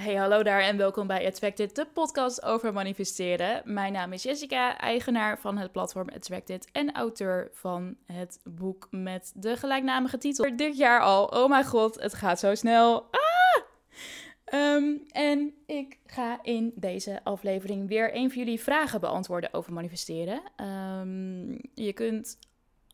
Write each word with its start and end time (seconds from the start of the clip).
Hey, 0.00 0.14
hallo 0.14 0.42
daar 0.42 0.60
en 0.60 0.76
welkom 0.76 1.06
bij 1.06 1.26
Attracted, 1.26 1.74
de 1.74 1.86
podcast 1.86 2.42
over 2.42 2.72
manifesteren. 2.72 3.62
Mijn 3.64 3.92
naam 3.92 4.12
is 4.12 4.22
Jessica, 4.22 4.78
eigenaar 4.78 5.40
van 5.40 5.58
het 5.58 5.72
platform 5.72 6.08
Attracted 6.08 6.68
en 6.72 6.92
auteur 6.92 7.48
van 7.52 7.96
het 8.06 8.40
boek 8.44 8.88
met 8.90 9.32
de 9.34 9.56
gelijknamige 9.56 10.18
titel. 10.18 10.56
Dit 10.56 10.76
jaar 10.76 11.00
al, 11.00 11.24
oh 11.24 11.48
mijn 11.48 11.64
god, 11.64 12.00
het 12.00 12.14
gaat 12.14 12.38
zo 12.38 12.54
snel. 12.54 13.08
Ah! 13.10 13.62
Ehm, 14.44 14.96
en 15.08 15.54
ik 15.66 15.98
ga 16.06 16.38
in 16.42 16.72
deze 16.74 17.20
aflevering 17.24 17.88
weer 17.88 18.16
een 18.16 18.30
van 18.30 18.42
jullie 18.42 18.60
vragen 18.60 19.00
beantwoorden 19.00 19.54
over 19.54 19.72
manifesteren. 19.72 20.42
Ehm, 20.56 21.50
je 21.74 21.92
kunt 21.92 22.38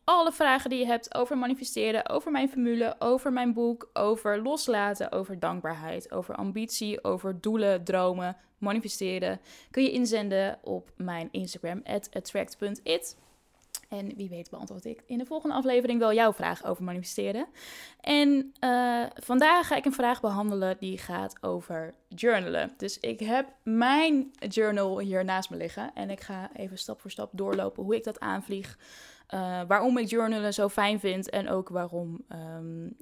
alle 0.03 0.31
vragen 0.31 0.69
die 0.69 0.79
je 0.79 0.85
hebt 0.85 1.15
over 1.15 1.37
manifesteren, 1.37 2.09
over 2.09 2.31
mijn 2.31 2.49
formule, 2.49 2.95
over 2.99 3.33
mijn 3.33 3.53
boek, 3.53 3.89
over 3.93 4.41
loslaten, 4.41 5.11
over 5.11 5.39
dankbaarheid, 5.39 6.11
over 6.11 6.35
ambitie, 6.35 7.03
over 7.03 7.41
doelen, 7.41 7.83
dromen, 7.83 8.37
manifesteren, 8.57 9.41
kun 9.71 9.83
je 9.83 9.91
inzenden 9.91 10.59
op 10.63 10.91
mijn 10.97 11.27
Instagram, 11.31 11.81
attract.it. 12.11 13.17
En 13.91 14.15
wie 14.15 14.29
weet 14.29 14.49
beantwoord 14.49 14.85
ik 14.85 15.03
in 15.05 15.17
de 15.17 15.25
volgende 15.25 15.55
aflevering 15.55 15.99
wel 15.99 16.13
jouw 16.13 16.33
vraag 16.33 16.65
over 16.65 16.83
manifesteren. 16.83 17.47
En 18.01 18.53
uh, 18.63 19.05
vandaag 19.13 19.67
ga 19.67 19.75
ik 19.75 19.85
een 19.85 19.93
vraag 19.93 20.21
behandelen 20.21 20.77
die 20.79 20.97
gaat 20.97 21.43
over 21.43 21.93
journalen. 22.07 22.73
Dus 22.77 22.99
ik 22.99 23.19
heb 23.19 23.47
mijn 23.63 24.31
journal 24.47 24.99
hier 24.99 25.25
naast 25.25 25.49
me 25.49 25.57
liggen. 25.57 25.93
En 25.93 26.09
ik 26.09 26.19
ga 26.19 26.49
even 26.55 26.77
stap 26.77 27.01
voor 27.01 27.11
stap 27.11 27.29
doorlopen 27.33 27.83
hoe 27.83 27.95
ik 27.95 28.03
dat 28.03 28.19
aanvlieg. 28.19 28.77
Uh, 29.33 29.61
waarom 29.67 29.97
ik 29.97 30.09
journalen 30.09 30.53
zo 30.53 30.69
fijn 30.69 30.99
vind 30.99 31.29
en 31.29 31.49
ook 31.49 31.69
waarom 31.69 32.25
um, 32.29 32.97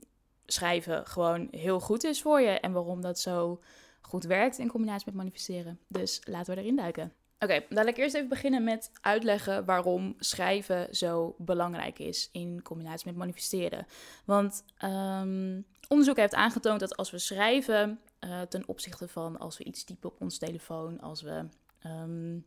schrijven 0.46 1.06
gewoon 1.06 1.48
heel 1.52 1.80
goed 1.80 2.04
is 2.04 2.22
voor 2.22 2.42
je. 2.42 2.60
En 2.60 2.72
waarom 2.72 3.02
dat 3.02 3.20
zo 3.20 3.62
goed 4.02 4.24
werkt 4.24 4.58
in 4.58 4.68
combinatie 4.68 5.06
met 5.06 5.16
manifesteren. 5.16 5.80
Dus 5.88 6.22
laten 6.24 6.56
we 6.56 6.62
erin 6.62 6.76
duiken. 6.76 7.14
Oké, 7.42 7.54
okay, 7.54 7.66
laat 7.70 7.88
ik 7.88 7.98
eerst 7.98 8.16
even 8.16 8.28
beginnen 8.30 8.64
met 8.64 8.92
uitleggen 9.02 9.66
waarom 9.66 10.16
schrijven 10.20 10.96
zo 10.96 11.36
belangrijk 11.38 12.00
is 12.00 12.30
in 12.32 12.62
combinatie 12.62 13.08
met 13.08 13.16
manifesteren. 13.16 13.86
Want 14.26 14.64
um, 14.84 15.66
onderzoek 15.88 16.18
heeft 16.18 16.34
aangetoond 16.34 16.80
dat 16.80 16.98
als 16.98 17.12
we 17.12 17.18
schrijven, 17.18 18.00
uh, 18.20 18.42
ten 18.42 18.68
opzichte 18.68 19.08
van 19.08 19.38
als 19.40 19.58
we 19.58 19.64
iets 19.64 19.84
typen 19.84 20.10
op 20.10 20.22
ons 20.22 20.38
telefoon, 20.38 21.00
als 21.00 21.22
we 21.22 21.46
um, 21.86 22.46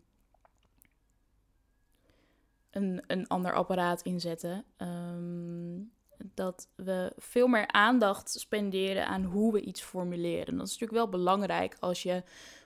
een, 2.70 3.02
een 3.06 3.28
ander 3.28 3.54
apparaat 3.54 4.02
inzetten, 4.02 4.64
um, 4.76 5.92
dat 6.34 6.68
we 6.74 7.12
veel 7.16 7.46
meer 7.46 7.66
aandacht 7.66 8.30
spenderen 8.30 9.06
aan 9.06 9.24
hoe 9.24 9.52
we 9.52 9.60
iets 9.60 9.82
formuleren. 9.82 10.56
Dat 10.56 10.66
is 10.66 10.72
natuurlijk 10.72 10.98
wel 10.98 11.08
belangrijk 11.08 11.76
als 11.80 12.02
je 12.02 12.22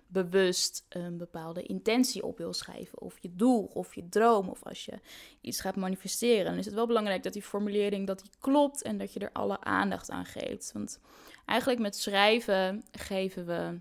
bewust 0.08 0.86
een 0.88 1.16
bepaalde 1.16 1.62
intentie 1.62 2.24
op 2.24 2.38
wil 2.38 2.52
schrijven, 2.52 3.00
of 3.00 3.18
je 3.18 3.34
doel, 3.34 3.64
of 3.64 3.94
je 3.94 4.08
droom, 4.08 4.48
of 4.48 4.62
als 4.62 4.84
je 4.84 5.00
iets 5.40 5.60
gaat 5.60 5.76
manifesteren, 5.76 6.44
dan 6.44 6.54
is 6.58 6.64
het 6.64 6.74
wel 6.74 6.86
belangrijk 6.86 7.22
dat 7.22 7.32
die 7.32 7.42
formulering 7.42 8.06
dat 8.06 8.20
die 8.20 8.30
klopt 8.38 8.82
en 8.82 8.98
dat 8.98 9.12
je 9.12 9.20
er 9.20 9.32
alle 9.32 9.60
aandacht 9.60 10.10
aan 10.10 10.24
geeft. 10.24 10.72
Want 10.72 11.00
eigenlijk 11.44 11.80
met 11.80 11.96
schrijven 11.96 12.84
geven 12.90 13.46
we, 13.46 13.78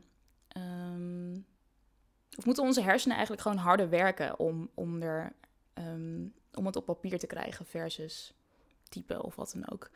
um, 0.60 1.46
of 2.38 2.46
moeten 2.46 2.64
onze 2.64 2.82
hersenen 2.82 3.16
eigenlijk 3.16 3.48
gewoon 3.48 3.64
harder 3.64 3.90
werken 3.90 4.40
om, 4.40 4.70
om, 4.74 5.02
er, 5.02 5.36
um, 5.74 6.34
om 6.54 6.66
het 6.66 6.76
op 6.76 6.86
papier 6.86 7.20
te 7.20 7.28
krijgen 7.28 7.66
versus 7.66 8.34
typen 8.90 9.24
of 9.24 9.36
wat 9.36 9.52
dan 9.54 9.72
ook. 9.72 9.90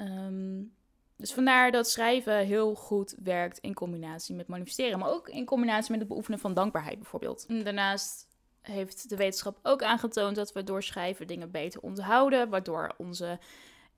Um, 0.00 0.74
dus 1.22 1.32
vandaar 1.32 1.70
dat 1.70 1.90
schrijven 1.90 2.38
heel 2.38 2.74
goed 2.74 3.14
werkt 3.22 3.58
in 3.58 3.74
combinatie 3.74 4.34
met 4.34 4.48
manifesteren, 4.48 4.98
maar 4.98 5.10
ook 5.10 5.28
in 5.28 5.44
combinatie 5.44 5.90
met 5.90 6.00
het 6.00 6.08
beoefenen 6.08 6.38
van 6.38 6.54
dankbaarheid 6.54 6.98
bijvoorbeeld. 6.98 7.64
Daarnaast 7.64 8.26
heeft 8.60 9.08
de 9.08 9.16
wetenschap 9.16 9.58
ook 9.62 9.82
aangetoond 9.82 10.36
dat 10.36 10.52
we 10.52 10.64
door 10.64 10.82
schrijven 10.82 11.26
dingen 11.26 11.50
beter 11.50 11.80
onthouden, 11.80 12.48
waardoor 12.48 12.94
onze 12.96 13.38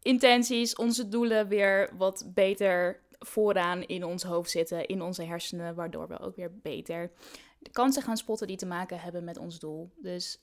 intenties, 0.03 0.77
onze 0.77 1.09
doelen 1.09 1.49
weer 1.49 1.91
wat 1.97 2.31
beter 2.35 3.03
vooraan 3.19 3.83
in 3.83 4.05
ons 4.05 4.23
hoofd 4.23 4.51
zitten, 4.51 4.87
in 4.87 5.03
onze 5.03 5.23
hersenen, 5.23 5.75
waardoor 5.75 6.09
we 6.09 6.19
ook 6.19 6.37
weer 6.37 6.59
beter 6.63 7.11
de 7.59 7.71
kansen 7.71 8.03
gaan 8.03 8.17
spotten 8.17 8.47
die 8.47 8.57
te 8.57 8.67
maken 8.67 9.01
hebben 9.01 9.25
met 9.25 9.39
ons 9.39 9.59
doel. 9.59 9.93
Dus 9.97 10.43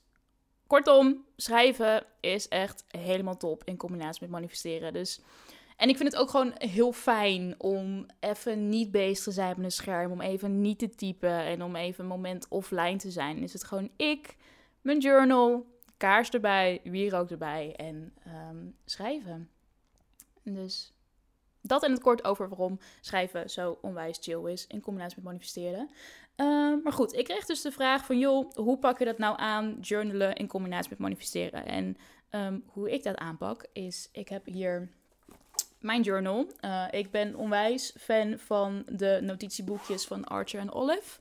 kortom, 0.66 1.24
schrijven 1.36 2.04
is 2.20 2.48
echt 2.48 2.84
helemaal 2.88 3.36
top 3.36 3.64
in 3.64 3.76
combinatie 3.76 4.22
met 4.22 4.30
manifesteren. 4.30 4.92
Dus 4.92 5.20
en 5.82 5.88
ik 5.88 5.96
vind 5.96 6.12
het 6.12 6.20
ook 6.20 6.30
gewoon 6.30 6.52
heel 6.58 6.92
fijn 6.92 7.54
om 7.58 8.06
even 8.20 8.68
niet 8.68 8.90
bezig 8.90 9.24
te 9.24 9.30
zijn 9.30 9.54
met 9.56 9.64
een 9.64 9.72
scherm. 9.72 10.12
Om 10.12 10.20
even 10.20 10.60
niet 10.60 10.78
te 10.78 10.88
typen 10.88 11.44
en 11.44 11.62
om 11.62 11.76
even 11.76 12.04
een 12.04 12.10
moment 12.10 12.48
offline 12.48 12.96
te 12.96 13.10
zijn. 13.10 13.42
Is 13.42 13.52
het 13.52 13.64
gewoon 13.64 13.90
ik, 13.96 14.36
mijn 14.80 14.98
journal, 14.98 15.66
kaars 15.96 16.30
erbij, 16.30 16.80
wierook 16.84 17.30
erbij 17.30 17.74
en 17.76 18.14
um, 18.50 18.76
schrijven. 18.84 19.50
Dus 20.42 20.92
dat 21.60 21.84
in 21.84 21.90
het 21.90 22.02
kort 22.02 22.24
over 22.24 22.48
waarom 22.48 22.78
schrijven 23.00 23.50
zo 23.50 23.78
onwijs 23.80 24.18
chill 24.20 24.50
is 24.50 24.66
in 24.66 24.80
combinatie 24.80 25.16
met 25.16 25.24
manifesteren. 25.24 25.90
Uh, 26.36 26.82
maar 26.82 26.92
goed, 26.92 27.12
ik 27.12 27.24
kreeg 27.24 27.46
dus 27.46 27.62
de 27.62 27.72
vraag 27.72 28.06
van, 28.06 28.18
joh, 28.18 28.50
hoe 28.54 28.78
pak 28.78 28.98
je 28.98 29.04
dat 29.04 29.18
nou 29.18 29.38
aan, 29.38 29.78
journalen 29.80 30.34
in 30.34 30.46
combinatie 30.46 30.90
met 30.90 30.98
manifesteren? 30.98 31.66
En 31.66 31.96
um, 32.30 32.64
hoe 32.66 32.90
ik 32.90 33.02
dat 33.02 33.16
aanpak 33.16 33.66
is, 33.72 34.08
ik 34.12 34.28
heb 34.28 34.46
hier 34.46 34.90
mijn 35.82 36.02
journal. 36.02 36.46
Uh, 36.64 36.84
ik 36.90 37.10
ben 37.10 37.34
onwijs 37.34 37.94
fan 37.98 38.38
van 38.38 38.82
de 38.86 39.18
notitieboekjes 39.22 40.06
van 40.06 40.24
Archer 40.24 40.60
en 40.60 40.72
Olive. 40.72 41.20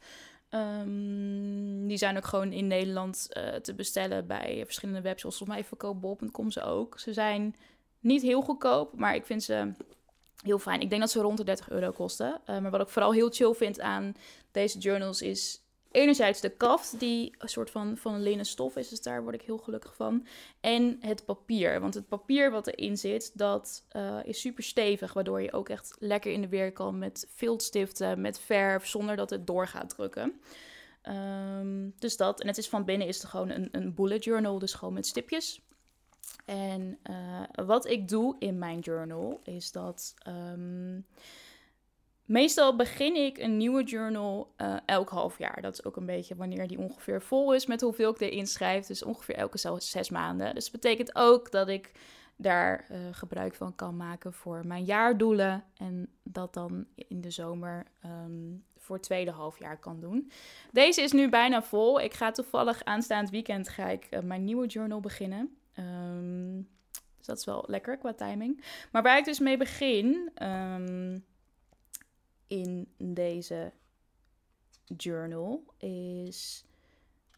Um, 0.50 1.88
die 1.88 1.98
zijn 1.98 2.18
ook 2.18 2.26
gewoon 2.26 2.52
in 2.52 2.68
Nederland 2.68 3.28
uh, 3.38 3.56
te 3.56 3.74
bestellen 3.74 4.28
bij 4.28 4.62
verschillende 4.66 5.02
webshops. 5.02 5.38
Volgens 5.38 5.58
mij 5.58 5.68
verkoopbol.com 5.68 6.52
ze 6.52 6.64
ook. 6.64 7.00
Ze 7.00 7.14
zijn 7.14 7.56
niet 8.00 8.22
heel 8.22 8.42
goedkoop, 8.42 8.96
maar 8.96 9.16
ik 9.16 9.26
vind 9.26 9.44
ze 9.44 9.72
heel 10.44 10.60
fijn. 10.60 10.82
Ik 10.82 10.90
denk 10.90 11.02
dat 11.02 11.12
ze 11.12 11.22
rond 11.22 11.38
de 11.38 11.44
30 11.44 11.70
euro 11.70 11.92
kosten. 11.92 12.42
Uh, 12.50 12.60
maar 12.60 12.72
wat 12.72 12.82
ik 12.82 12.88
vooral 12.88 13.14
heel 13.14 13.30
chill 13.30 13.54
vind 13.54 13.80
aan 13.80 14.16
deze 14.52 14.78
journals 14.78 15.22
is 15.22 15.62
enerzijds 15.91 16.41
de 16.41 16.50
kaft, 16.50 17.00
die 17.00 17.35
een 17.38 17.50
soort 17.50 17.72
van, 17.72 17.97
van 17.97 18.22
linnen 18.22 18.46
stof 18.46 18.75
is, 18.75 18.90
dus 18.90 19.02
daar 19.02 19.24
word 19.24 19.35
ik 19.35 19.41
heel 19.41 19.57
gelukkig 19.57 19.96
van. 19.96 20.28
En 20.59 20.97
het 21.00 21.25
papier, 21.25 21.81
want 21.81 21.94
het 21.94 22.07
papier 22.07 22.52
wat 22.52 22.68
erin 22.68 22.97
zit, 22.97 23.31
dat 23.38 23.85
uh, 23.96 24.18
is 24.24 24.40
super 24.40 24.63
stevig, 24.63 25.13
waardoor 25.13 25.41
je 25.41 25.53
ook 25.53 25.69
echt 25.69 25.96
lekker 26.00 26.31
in 26.31 26.41
de 26.41 26.47
weer 26.47 26.72
kan 26.72 26.97
met 26.97 27.28
viltstiften, 27.35 28.22
met 28.22 28.40
verf, 28.40 28.88
zonder 28.88 29.16
dat 29.16 29.29
het 29.29 29.47
door 29.47 29.68
gaat 29.68 29.90
drukken. 29.90 30.41
Um, 31.09 31.94
dus 32.00 32.18
dat, 32.18 32.41
en 32.41 32.47
het 32.47 32.58
is 32.58 32.69
van 32.69 32.85
binnen 32.85 33.08
is 33.08 33.23
gewoon 33.23 33.50
een, 33.50 33.69
een 33.72 33.94
bullet 33.94 34.23
journal, 34.23 34.59
dus 34.59 34.73
gewoon 34.73 34.94
met 34.94 35.06
stipjes. 35.06 35.62
En 36.46 36.97
uh, 37.09 37.66
wat 37.66 37.85
ik 37.85 38.08
doe 38.08 38.35
in 38.40 38.58
mijn 38.58 38.79
journal 38.79 39.40
is 39.44 39.72
dat... 39.72 40.13
Um, 40.28 41.06
Meestal 42.31 42.75
begin 42.75 43.16
ik 43.16 43.38
een 43.38 43.58
nieuwe 43.58 43.84
journal 43.84 44.53
uh, 44.58 44.75
elk 44.86 45.09
half 45.09 45.38
jaar. 45.38 45.62
Dat 45.62 45.74
is 45.74 45.84
ook 45.84 45.96
een 45.96 46.06
beetje 46.06 46.36
wanneer 46.36 46.68
die 46.68 46.80
ongeveer 46.80 47.22
vol 47.22 47.53
is 47.53 47.66
met 47.66 47.81
hoeveel 47.81 48.12
ik 48.12 48.19
erin 48.19 48.47
schrijf. 48.47 48.86
Dus 48.86 49.03
ongeveer 49.03 49.36
elke 49.36 49.78
zes 49.78 50.09
maanden. 50.09 50.56
Dus 50.56 50.64
dat 50.64 50.81
betekent 50.81 51.16
ook 51.16 51.52
dat 51.52 51.68
ik 51.68 51.91
daar 52.36 52.88
uh, 52.91 52.97
gebruik 53.12 53.56
van 53.56 53.75
kan 53.75 53.97
maken 53.97 54.34
voor 54.34 54.68
mijn 54.68 54.84
jaardoelen. 54.84 55.64
En 55.78 56.09
dat 56.24 56.53
dan 56.53 56.86
in 56.96 57.22
de 57.22 57.31
zomer 57.31 57.86
um, 58.06 58.64
voor 58.78 58.96
het 58.96 59.06
tweede 59.06 59.31
halfjaar 59.31 59.80
kan 59.80 60.00
doen. 60.00 60.31
Deze 60.72 61.02
is 61.02 61.12
nu 61.12 61.30
bijna 61.30 61.64
vol. 61.64 62.02
Ik 62.02 62.14
ga 62.14 62.31
toevallig 62.31 62.84
aanstaand 62.84 63.30
weekend 63.30 63.70
ga 63.70 63.90
ik 63.90 64.08
uh, 64.09 64.20
mijn 64.20 64.44
nieuwe 64.44 64.68
journal 64.68 65.00
beginnen. 65.00 65.58
Um, 65.80 66.68
dus 67.18 67.25
dat 67.25 67.38
is 67.38 67.46
wel 67.46 67.64
lekker 67.68 67.97
qua 67.97 68.14
timing. 68.14 68.64
Maar 68.91 69.03
waar 69.03 69.18
ik 69.18 69.25
dus 69.25 69.40
mee 69.40 69.58
begin... 69.58 70.31
Um, 70.44 71.30
in 72.52 72.88
deze 72.98 73.72
journal 74.98 75.64
is 75.78 76.66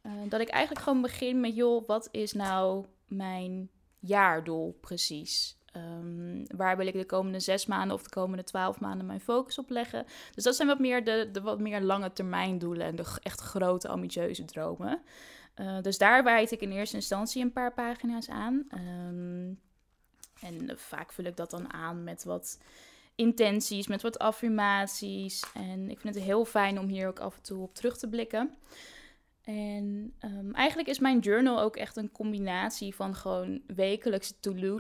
uh, 0.04 0.12
dat 0.30 0.42
ik 0.42 0.50
eigenlijk 0.50 0.86
gewoon 0.86 1.02
begin 1.02 1.40
met, 1.40 1.56
joh, 1.56 1.88
wat 1.88 2.10
is 2.12 2.34
nou 2.34 2.86
mijn 3.08 3.70
jaardoel 4.00 4.78
precies? 4.82 5.58
Um, 5.76 6.44
waar 6.56 6.78
wil 6.78 6.88
ik 6.88 6.94
de 6.94 7.06
komende 7.06 7.40
zes 7.40 7.66
maanden 7.66 7.96
of 7.96 8.04
de 8.04 8.10
komende 8.10 8.44
twaalf 8.44 8.80
maanden 8.80 9.06
mijn 9.06 9.22
focus 9.22 9.58
op 9.58 9.70
leggen? 9.70 10.06
Dus 10.34 10.44
dat 10.44 10.56
zijn 10.56 10.68
wat 10.68 10.80
meer 10.80 11.04
de, 11.04 11.30
de 11.32 11.42
wat 11.42 11.60
meer 11.60 11.82
lange 11.82 12.14
termijn 12.14 12.58
doelen 12.58 12.86
en 12.86 12.96
de 12.96 13.18
echt 13.22 13.40
grote 13.40 13.88
ambitieuze 13.88 14.46
dromen. 14.46 15.02
Uh, 15.56 15.82
dus 15.82 15.98
daar 15.98 16.24
wijd 16.24 16.52
ik 16.52 16.62
in 16.62 16.72
eerste 16.72 16.96
instantie 16.96 17.44
een 17.44 17.54
paar 17.54 17.74
pagina's 17.74 18.30
aan. 18.30 18.68
Um, 18.72 19.60
en 20.42 20.80
vaak 20.80 21.12
vul 21.12 21.26
ik 21.26 21.38
dat 21.38 21.50
dan 21.50 21.74
aan 21.74 22.04
met 22.04 22.24
wat 22.24 22.60
intenties, 23.16 23.88
met 23.88 24.02
wat 24.02 24.20
affirmaties. 24.20 25.44
En 25.54 25.90
ik 25.90 26.00
vind 26.00 26.16
het 26.16 26.24
heel 26.24 26.46
fijn 26.46 26.80
om 26.80 26.88
hier 26.88 27.08
ook 27.08 27.20
af 27.20 27.36
en 27.36 27.42
toe 27.42 27.62
op 27.62 27.76
terug 27.76 27.98
te 27.98 28.10
blikken. 28.10 28.58
En 29.44 30.14
um, 30.20 30.54
eigenlijk 30.54 30.90
is 30.90 31.00
mijn 31.00 31.20
journal 31.20 31.60
ook 31.60 31.76
echt 31.76 31.98
een 31.98 32.12
combinatie 32.12 32.96
van 32.96 33.16
gewoon 33.16 33.62
wekelijkse 33.68 34.40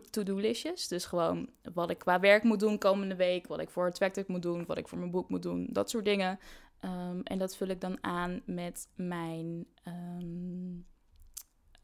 to-do-listjes. 0.10 0.88
Dus 0.88 1.06
gewoon 1.06 1.50
wat 1.74 1.90
ik 1.90 1.98
qua 1.98 2.20
werk 2.20 2.44
moet 2.44 2.60
doen 2.60 2.78
komende 2.78 3.16
week, 3.16 3.48
wat 3.48 3.60
ik 3.60 3.70
voor 3.70 3.86
het 3.86 4.28
moet 4.28 4.42
doen, 4.42 4.66
wat 4.66 4.78
ik 4.78 4.88
voor 4.88 4.98
mijn 4.98 5.12
boek 5.12 5.30
moet 5.30 5.42
doen, 5.42 5.68
dat 5.72 5.90
soort 5.90 6.06
dingen. 6.06 6.40
Ehm, 6.80 7.20
en 7.24 7.38
dat 7.38 7.56
vul 7.56 7.68
ik 7.68 7.82
dan 7.82 7.98
aan 8.02 8.42
met 8.46 8.88
mijn 8.96 9.66
um, 9.88 10.86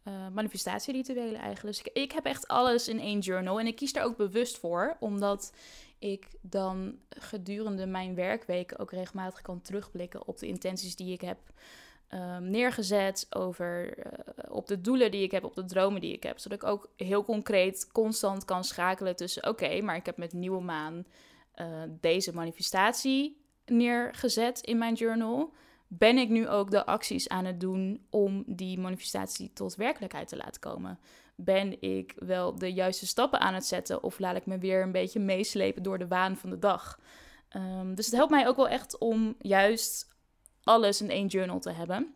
uh, 0.08 0.28
manifestatierituelen 0.34 1.42
eigenlijk. 1.42 1.78
Dus 1.78 1.86
ik, 1.86 2.04
ik, 2.04 2.12
heb 2.12 2.26
echt 2.26 2.48
alles 2.48 2.88
in 2.88 3.00
één 3.00 3.20
journal. 3.20 3.60
En 3.60 3.68
ik 3.68 3.76
kies 3.76 3.94
daar 3.94 4.06
ook 4.06 4.18
bewust 4.18 4.58
voor, 4.58 4.98
omdat 5.00 5.54
ik 6.00 6.28
dan 6.42 6.96
gedurende 7.10 7.86
mijn 7.86 8.16
werkweken 8.16 8.80
ook 8.80 8.92
regelmatig 8.92 9.42
kan 9.42 9.62
terugblikken 9.62 10.28
op 10.28 10.38
de 10.38 10.48
intenties 10.48 10.96
die 10.96 11.14
ik 11.14 11.22
heb 11.22 11.38
um, 12.14 12.50
neergezet. 12.50 13.28
Over 13.30 13.98
uh, 13.98 14.04
op 14.50 14.68
de 14.68 14.82
doelen 14.82 15.12
die 15.12 15.24
ik 15.24 15.32
heb, 15.32 15.44
op 15.44 15.56
de 15.56 15.66
dromen 15.66 16.02
die 16.02 16.14
ik 16.14 16.24
heb. 16.24 16.40
Zodat 16.40 16.62
ik 16.62 16.70
ook 16.70 16.90
heel 16.96 17.24
concreet 17.24 17.90
constant 17.92 18.46
kan 18.46 18.64
schakelen 18.64 19.16
tussen 19.16 19.48
oké, 19.48 19.82
maar 19.82 19.96
ik 19.96 20.06
heb 20.06 20.18
met 20.18 20.34
nieuwe 20.34 20.62
maan 20.62 21.06
uh, 21.56 21.68
deze 22.00 22.34
manifestatie 22.34 23.42
neergezet 23.66 24.60
in 24.60 24.78
mijn 24.78 24.94
journal. 24.94 25.54
Ben 25.88 26.18
ik 26.18 26.30
nu 26.30 26.48
ook 26.48 26.72
de 26.72 26.86
acties 26.86 27.30
aan 27.30 27.46
het 27.46 27.60
doen 27.60 28.06
om 28.10 28.44
die 28.48 28.80
manifestatie 28.80 29.54
tot 29.54 29.76
werkelijkheid 29.76 30.28
te 30.28 30.38
laten 30.38 30.62
komen? 30.62 31.00
Ben 31.42 31.82
ik 31.82 32.14
wel 32.18 32.56
de 32.56 32.74
juiste 32.74 33.08
stappen 33.08 33.40
aan 33.40 33.54
het 33.54 33.66
zetten 33.66 34.04
of 34.04 34.20
laat 34.20 34.36
ik 34.36 34.46
me 34.46 34.58
weer 34.58 34.82
een 34.82 34.92
beetje 34.92 35.20
meeslepen 35.20 35.84
door 35.84 35.98
de 35.98 36.08
waan 36.08 36.38
van 36.38 36.50
de 36.50 36.60
dag? 36.60 37.00
Um, 37.56 37.96
dus 37.96 38.06
het 38.06 38.16
helpt 38.16 38.32
mij 38.32 38.48
ook 38.48 38.56
wel 38.56 38.68
echt 38.68 38.98
om 38.98 39.36
juist 39.40 40.08
alles 40.64 41.02
in 41.02 41.10
één 41.10 41.28
journal 41.28 41.60
te 41.60 41.72
hebben. 41.72 42.16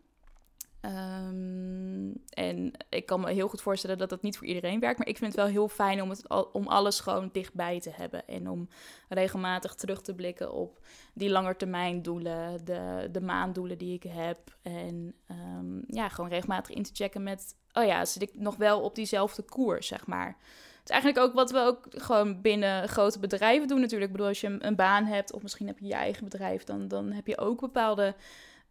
Um, 0.84 2.12
en 2.28 2.72
ik 2.88 3.06
kan 3.06 3.20
me 3.20 3.32
heel 3.32 3.48
goed 3.48 3.62
voorstellen 3.62 3.98
dat 3.98 4.08
dat 4.08 4.22
niet 4.22 4.38
voor 4.38 4.46
iedereen 4.46 4.80
werkt. 4.80 4.98
Maar 4.98 5.08
ik 5.08 5.18
vind 5.18 5.32
het 5.32 5.40
wel 5.40 5.50
heel 5.50 5.68
fijn 5.68 6.02
om, 6.02 6.10
het, 6.10 6.52
om 6.52 6.66
alles 6.66 7.00
gewoon 7.00 7.28
dichtbij 7.32 7.80
te 7.80 7.90
hebben. 7.90 8.26
En 8.26 8.50
om 8.50 8.68
regelmatig 9.08 9.74
terug 9.74 10.00
te 10.00 10.14
blikken 10.14 10.52
op 10.52 10.78
die 11.14 11.30
langetermijndoelen, 11.30 12.64
de, 12.64 13.08
de 13.12 13.20
maanddoelen 13.20 13.78
die 13.78 13.94
ik 13.94 14.02
heb. 14.02 14.38
En 14.62 15.14
um, 15.30 15.84
ja, 15.86 16.08
gewoon 16.08 16.30
regelmatig 16.30 16.76
in 16.76 16.82
te 16.82 16.94
checken 16.94 17.22
met, 17.22 17.56
oh 17.72 17.84
ja, 17.84 18.04
zit 18.04 18.22
ik 18.22 18.34
nog 18.34 18.56
wel 18.56 18.80
op 18.80 18.94
diezelfde 18.94 19.42
koers, 19.42 19.86
zeg 19.86 20.06
maar. 20.06 20.36
Het 20.78 20.92
is 20.92 21.00
eigenlijk 21.00 21.26
ook 21.26 21.34
wat 21.34 21.50
we 21.50 21.58
ook 21.58 21.86
gewoon 21.90 22.40
binnen 22.40 22.88
grote 22.88 23.18
bedrijven 23.18 23.68
doen 23.68 23.80
natuurlijk. 23.80 24.10
Ik 24.10 24.16
bedoel, 24.16 24.28
als 24.28 24.40
je 24.40 24.56
een 24.58 24.76
baan 24.76 25.04
hebt 25.04 25.32
of 25.32 25.42
misschien 25.42 25.66
heb 25.66 25.78
je 25.78 25.86
je 25.86 25.94
eigen 25.94 26.24
bedrijf, 26.24 26.64
dan, 26.64 26.88
dan 26.88 27.12
heb 27.12 27.26
je 27.26 27.38
ook 27.38 27.60
bepaalde 27.60 28.14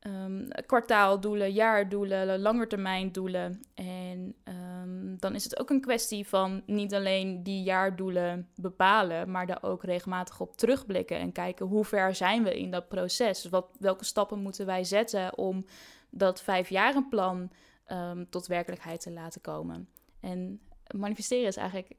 um, 0.08 0.48
kwartaaldoelen, 0.66 1.52
jaardoelen, 1.52 2.40
langetermijndoelen. 2.40 3.62
En 3.74 4.36
um, 4.44 5.16
dan 5.20 5.36
is 5.36 5.44
het 5.44 5.60
ook 5.60 5.70
een 5.70 5.82
kwestie 5.82 6.28
van 6.28 6.64
niet 6.66 6.94
alleen 6.94 7.44
die 7.44 7.64
jaardoelen 7.64 8.50
bepalen, 8.56 9.32
maar 9.32 9.48
daar 9.48 9.64
ook 9.64 9.84
regelmatig 9.84 10.40
op 10.40 10.58
terugblikken 10.58 11.18
en 11.18 11.32
kijken 11.32 11.66
hoe 11.66 11.86
ver 11.86 12.16
zijn 12.16 12.44
we 12.44 12.60
in 12.60 12.72
dat 12.72 12.88
proces. 12.88 13.42
Dus 13.42 13.52
wat, 13.52 13.76
welke 13.80 14.06
stappen 14.06 14.40
moeten 14.40 14.66
wij 14.66 14.84
zetten 14.84 15.38
om 15.38 15.66
dat 16.10 16.42
vijfjarenplan 16.42 17.52
um, 17.88 18.30
tot 18.30 18.48
werkelijkheid 18.48 19.02
te 19.02 19.12
laten 19.12 19.42
komen. 19.42 19.90
En 20.20 20.60
manifesteren 20.96 21.48
is 21.48 21.58
eigenlijk 21.58 21.96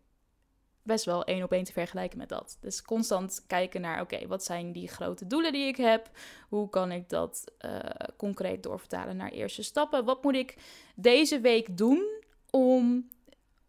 best 0.84 1.04
wel 1.04 1.25
één 1.25 1.42
op 1.42 1.52
één 1.52 1.64
te 1.64 1.72
vergelijken 1.72 2.19
met 2.19 2.28
dat. 2.28 2.58
Dus 2.60 2.82
constant 2.82 3.44
kijken 3.46 3.81
naar, 3.81 4.00
oké, 4.00 4.26
wat 4.26 4.44
zijn 4.44 4.72
die 4.72 4.88
grote 4.88 5.26
doelen 5.26 5.52
die 5.52 5.66
ik 5.66 5.76
heb? 5.76 6.10
Hoe 6.48 6.69
kan 6.69 6.92
ik 6.92 7.08
dat 7.08 7.44
uh, 7.64 7.78
concreet 8.16 8.62
doorvertalen 8.62 9.16
naar 9.16 9.31
eerste 9.31 9.62
stappen? 9.62 10.04
Wat 10.04 10.22
moet 10.22 10.34
ik 10.34 10.56
deze 10.94 11.40
week 11.40 11.76
doen 11.76 12.22
om 12.50 13.08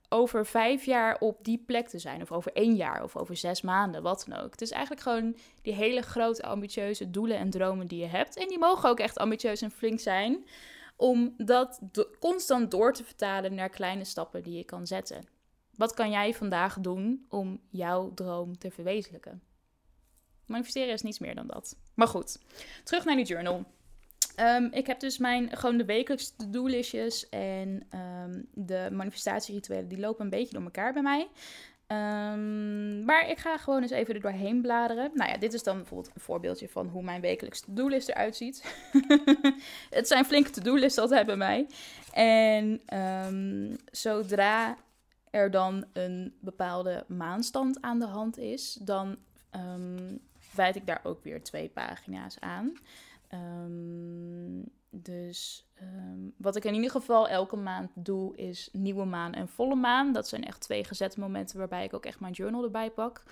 over 0.10 0.46
vijf 0.46 0.86
jaar 0.86 1.18
op 1.20 1.44
die 1.44 1.64
plek 1.66 1.88
te 1.88 2.00
zijn? 2.00 2.22
Of 2.22 2.32
over 2.32 2.52
één 2.54 2.76
jaar, 2.76 3.04
of 3.04 3.16
over 3.16 3.36
zes 3.36 3.62
maanden, 3.62 4.02
wat 4.02 4.26
dan 4.28 4.40
ook. 4.40 4.52
Het 4.52 4.62
is 4.62 4.72
eigenlijk 4.72 5.02
gewoon 5.02 5.36
die 5.62 5.74
hele 5.74 6.02
grote 6.02 6.44
ambitieuze 6.44 7.10
doelen 7.10 7.38
en 7.38 7.50
dromen 7.50 7.88
die 7.88 8.00
je 8.00 8.08
hebt. 8.08 8.38
En 8.38 8.48
die 8.48 8.60
mogen 8.60 8.90
ook 8.90 9.00
echt 9.00 9.18
ambitieus 9.18 9.62
en 9.62 9.72
flink 9.72 10.00
zijn. 10.00 10.46
Om 10.96 11.34
dat 11.38 11.80
constant 12.20 12.72
door 12.72 12.94
te 12.94 13.04
vertalen 13.04 13.54
naar 13.54 13.70
kleine 13.70 14.04
stappen 14.04 14.44
die 14.44 14.58
je 14.58 14.64
kan 14.64 14.88
zetten. 14.88 15.35
Wat 15.78 15.94
kan 15.94 16.12
jij 16.12 16.34
vandaag 16.34 16.80
doen 16.80 17.26
om 17.30 17.62
jouw 17.70 18.14
droom 18.14 18.58
te 18.58 18.72
verwezenlijken? 18.72 19.42
Manifesteren 20.46 20.94
is 20.94 21.02
niets 21.02 21.20
meer 21.20 21.36
dan 21.36 21.48
dat. 21.48 21.78
Maar 21.94 22.08
goed, 22.08 22.40
terug 22.84 23.06
naar 23.06 23.16
die 23.16 23.26
journal. 23.26 23.66
Um, 24.40 24.70
ik 24.72 24.88
heb 24.88 25.00
dus 25.00 25.18
mijn, 25.18 25.58
gewoon 25.58 25.78
de 25.78 25.86
wekelijkse 25.86 26.36
to-do-listjes 26.36 27.30
en 27.30 27.88
um, 27.96 28.48
de 28.54 28.90
manifestatierituelen, 28.92 29.88
die 29.88 30.00
lopen 30.00 30.24
een 30.24 30.30
beetje 30.30 30.54
door 30.54 30.64
elkaar 30.64 30.94
bij 30.94 31.02
mij. 31.02 31.28
Um, 31.88 33.06
maar 33.06 33.30
ik 33.30 33.38
ga 33.38 33.58
gewoon 33.58 33.82
eens 33.82 33.92
even 33.92 34.16
er 34.16 34.22
doorheen 34.22 34.62
bladeren. 34.62 35.12
Nou 35.14 35.30
ja, 35.30 35.38
dit 35.38 35.54
is 35.54 35.64
dan 35.64 35.78
bijvoorbeeld 35.78 36.16
een 36.16 36.22
voorbeeldje 36.22 36.70
van 36.70 36.88
hoe 36.88 37.04
mijn 37.04 37.22
wekelijkse 37.22 37.64
to-do-list 37.66 38.10
eruit 38.10 38.36
ziet. 38.36 38.64
het 39.90 40.08
zijn 40.08 40.26
flinke 40.26 40.50
to-do-lists 40.50 41.00
altijd 41.00 41.26
bij 41.26 41.36
mij. 41.36 41.68
En 42.14 42.82
zodra 43.92 44.78
er 45.36 45.52
dan 45.52 45.86
een 45.94 46.34
bepaalde 46.40 47.06
maanstand 47.08 47.82
aan 47.82 48.00
de 48.00 48.06
hand 48.06 48.38
is, 48.38 48.74
dan 48.82 49.18
um, 49.56 50.20
ik 50.74 50.86
daar 50.86 51.02
ook 51.04 51.24
weer 51.24 51.44
twee 51.44 51.70
pagina's 51.70 52.40
aan. 52.40 52.74
Um, 53.34 54.64
dus 54.90 55.68
um, 55.82 56.34
wat 56.38 56.56
ik 56.56 56.66
in 56.66 56.74
ieder 56.74 56.92
geval 56.92 57.28
elke 57.28 57.56
maand 57.56 57.92
doe, 57.94 58.36
is 58.38 58.70
nieuwe 58.72 59.06
maan 59.06 59.34
en 59.34 59.48
volle 59.48 59.76
maan. 59.76 60.14
Dat 60.14 60.28
zijn 60.28 60.46
echt 60.46 60.62
twee 60.62 60.84
gezette 60.84 61.20
momenten 61.20 61.58
waarbij 61.58 61.84
ik 61.84 61.94
ook 61.94 62.06
echt 62.06 62.20
mijn 62.20 62.34
journal 62.34 62.64
erbij 62.64 62.92
pak. 62.92 63.24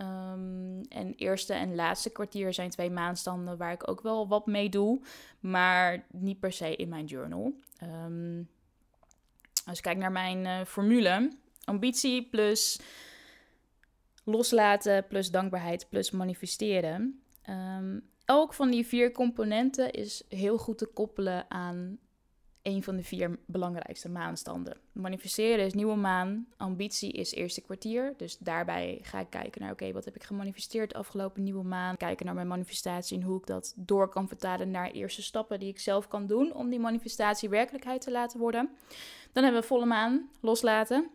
Um, 0.00 0.80
en 0.88 1.14
eerste 1.16 1.52
en 1.52 1.74
laatste 1.74 2.10
kwartier 2.10 2.54
zijn 2.54 2.70
twee 2.70 2.90
maanstanden 2.90 3.56
waar 3.56 3.72
ik 3.72 3.88
ook 3.88 4.00
wel 4.00 4.28
wat 4.28 4.46
mee 4.46 4.68
doe, 4.68 5.00
maar 5.40 6.06
niet 6.10 6.40
per 6.40 6.52
se 6.52 6.76
in 6.76 6.88
mijn 6.88 7.04
journal. 7.04 7.52
Als 9.68 9.78
ik 9.78 9.84
kijk 9.84 9.98
naar 9.98 10.12
mijn 10.12 10.44
uh, 10.44 10.64
formule, 10.64 11.32
ambitie 11.64 12.28
plus 12.28 12.80
loslaten 14.24 15.06
plus 15.06 15.30
dankbaarheid 15.30 15.86
plus 15.88 16.10
manifesteren. 16.10 17.22
Um, 17.48 18.08
elk 18.24 18.54
van 18.54 18.70
die 18.70 18.86
vier 18.86 19.12
componenten 19.12 19.90
is 19.90 20.24
heel 20.28 20.58
goed 20.58 20.78
te 20.78 20.86
koppelen 20.86 21.50
aan 21.50 21.98
een 22.68 22.82
van 22.82 22.96
de 22.96 23.02
vier 23.02 23.38
belangrijkste 23.46 24.08
maanstanden. 24.08 24.76
Manifesteren 24.92 25.64
is 25.64 25.72
nieuwe 25.72 25.96
maan, 25.96 26.46
ambitie 26.56 27.12
is 27.12 27.32
eerste 27.32 27.60
kwartier. 27.60 28.14
Dus 28.16 28.36
daarbij 28.38 28.98
ga 29.02 29.20
ik 29.20 29.30
kijken 29.30 29.60
naar, 29.60 29.72
oké, 29.72 29.92
wat 29.92 30.04
heb 30.04 30.14
ik 30.14 30.24
gemanifesteerd 30.24 30.94
afgelopen 30.94 31.42
nieuwe 31.42 31.64
maan? 31.64 31.96
Kijken 31.96 32.26
naar 32.26 32.34
mijn 32.34 32.46
manifestatie 32.46 33.18
en 33.18 33.22
hoe 33.22 33.38
ik 33.38 33.46
dat 33.46 33.72
door 33.76 34.08
kan 34.08 34.28
vertalen 34.28 34.70
naar 34.70 34.90
eerste 34.90 35.22
stappen 35.22 35.58
die 35.58 35.68
ik 35.68 35.80
zelf 35.80 36.08
kan 36.08 36.26
doen 36.26 36.54
om 36.54 36.70
die 36.70 36.80
manifestatie 36.80 37.48
werkelijkheid 37.48 38.00
te 38.00 38.10
laten 38.10 38.38
worden. 38.38 38.70
Dan 39.32 39.42
hebben 39.42 39.60
we 39.60 39.66
volle 39.66 39.86
maan, 39.86 40.30
loslaten. 40.40 41.10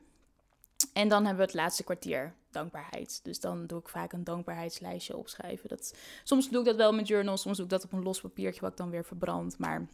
En 0.94 1.08
dan 1.08 1.26
hebben 1.26 1.46
we 1.46 1.52
het 1.52 1.62
laatste 1.62 1.84
kwartier, 1.84 2.34
dankbaarheid. 2.52 3.20
Dus 3.24 3.40
dan 3.40 3.68
doe 3.68 3.80
ik 3.80 3.90
vaak 3.90 4.14
een 4.14 4.24
dankbaarheidslijstje 4.24 5.18
opschrijven. 5.18 5.70
Dat, 5.70 5.98
soms 6.24 6.50
doe 6.50 6.60
ik 6.60 6.66
dat 6.66 6.76
wel 6.76 6.94
met 6.94 7.08
journals, 7.08 7.42
soms 7.42 7.56
doe 7.58 7.66
ik 7.66 7.72
dat 7.72 7.84
op 7.84 7.92
een 7.92 8.04
los 8.04 8.22
papiertje 8.22 8.62
wat 8.62 8.72
ik 8.72 8.78
dan 8.78 8.90
weer 8.90 9.06
verbrand. 9.06 9.58
Maar 9.58 9.88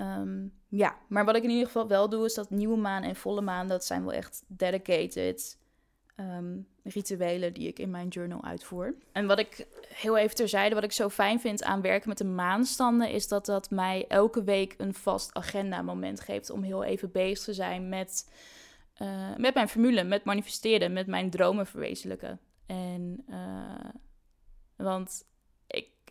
um, 0.00 0.52
ja, 0.68 0.96
maar 1.08 1.24
wat 1.24 1.36
ik 1.36 1.42
in 1.42 1.50
ieder 1.50 1.66
geval 1.66 1.88
wel 1.88 2.08
doe, 2.08 2.24
is 2.24 2.34
dat 2.34 2.50
nieuwe 2.50 2.76
maan 2.76 3.02
en 3.02 3.16
volle 3.16 3.40
maan, 3.40 3.68
dat 3.68 3.84
zijn 3.84 4.04
wel 4.04 4.12
echt 4.12 4.44
dedicated 4.46 5.58
um, 6.16 6.66
rituelen 6.82 7.54
die 7.54 7.68
ik 7.68 7.78
in 7.78 7.90
mijn 7.90 8.08
journal 8.08 8.44
uitvoer. 8.44 8.94
En 9.12 9.26
wat 9.26 9.38
ik 9.38 9.66
heel 9.88 10.16
even 10.16 10.36
terzijde, 10.36 10.74
wat 10.74 10.84
ik 10.84 10.92
zo 10.92 11.08
fijn 11.08 11.40
vind 11.40 11.62
aan 11.62 11.80
werken 11.80 12.08
met 12.08 12.18
de 12.18 12.24
maanstanden, 12.24 13.10
is 13.10 13.28
dat 13.28 13.46
dat 13.46 13.70
mij 13.70 14.04
elke 14.08 14.44
week 14.44 14.74
een 14.78 14.94
vast 14.94 15.34
agenda 15.34 15.82
moment 15.82 16.20
geeft 16.20 16.50
om 16.50 16.62
heel 16.62 16.84
even 16.84 17.10
bezig 17.12 17.44
te 17.44 17.54
zijn 17.54 17.88
met 17.88 18.32
uh, 19.02 19.36
met 19.36 19.54
mijn 19.54 19.68
formule, 19.68 20.04
met 20.04 20.24
manifesteren, 20.24 20.92
met 20.92 21.06
mijn 21.06 21.30
dromen 21.30 21.66
verwezenlijken. 21.66 22.40
En, 22.66 23.24
uh, 23.28 23.90
want 24.76 25.24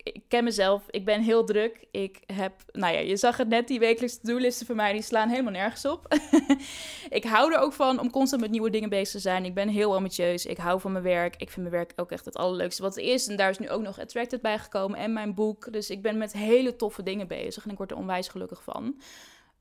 ik, 0.02 0.22
ken 0.28 0.44
mezelf, 0.44 0.82
ik 0.90 1.04
ben 1.04 1.22
heel 1.22 1.44
druk. 1.44 1.86
Ik 1.90 2.20
heb, 2.26 2.52
nou 2.72 2.94
ja, 2.94 3.00
je 3.00 3.16
zag 3.16 3.36
het 3.36 3.48
net, 3.48 3.68
die 3.68 3.78
wekelijkse 3.78 4.18
doellisten 4.22 4.66
van 4.66 4.76
mij, 4.76 4.92
die 4.92 5.02
slaan 5.02 5.28
helemaal 5.28 5.52
nergens 5.52 5.84
op. 5.84 6.14
ik 7.18 7.24
hou 7.24 7.52
er 7.52 7.58
ook 7.58 7.72
van 7.72 8.00
om 8.00 8.10
constant 8.10 8.42
met 8.42 8.50
nieuwe 8.50 8.70
dingen 8.70 8.88
bezig 8.88 9.10
te 9.10 9.18
zijn. 9.18 9.44
Ik 9.44 9.54
ben 9.54 9.68
heel 9.68 9.94
ambitieus, 9.94 10.46
ik 10.46 10.56
hou 10.56 10.80
van 10.80 10.92
mijn 10.92 11.04
werk. 11.04 11.34
Ik 11.34 11.50
vind 11.50 11.68
mijn 11.68 11.70
werk 11.70 11.92
ook 11.96 12.10
echt 12.10 12.24
het 12.24 12.36
allerleukste 12.36 12.82
wat 12.82 12.96
er 12.96 13.02
is. 13.02 13.28
En 13.28 13.36
daar 13.36 13.50
is 13.50 13.58
nu 13.58 13.70
ook 13.70 13.82
nog 13.82 14.00
Attracted 14.00 14.40
bij 14.40 14.58
gekomen 14.58 14.98
en 14.98 15.12
mijn 15.12 15.34
boek. 15.34 15.72
Dus 15.72 15.90
ik 15.90 16.02
ben 16.02 16.18
met 16.18 16.32
hele 16.32 16.76
toffe 16.76 17.02
dingen 17.02 17.28
bezig 17.28 17.64
en 17.64 17.70
ik 17.70 17.76
word 17.76 17.90
er 17.90 17.96
onwijs 17.96 18.28
gelukkig 18.28 18.62
van. 18.62 19.00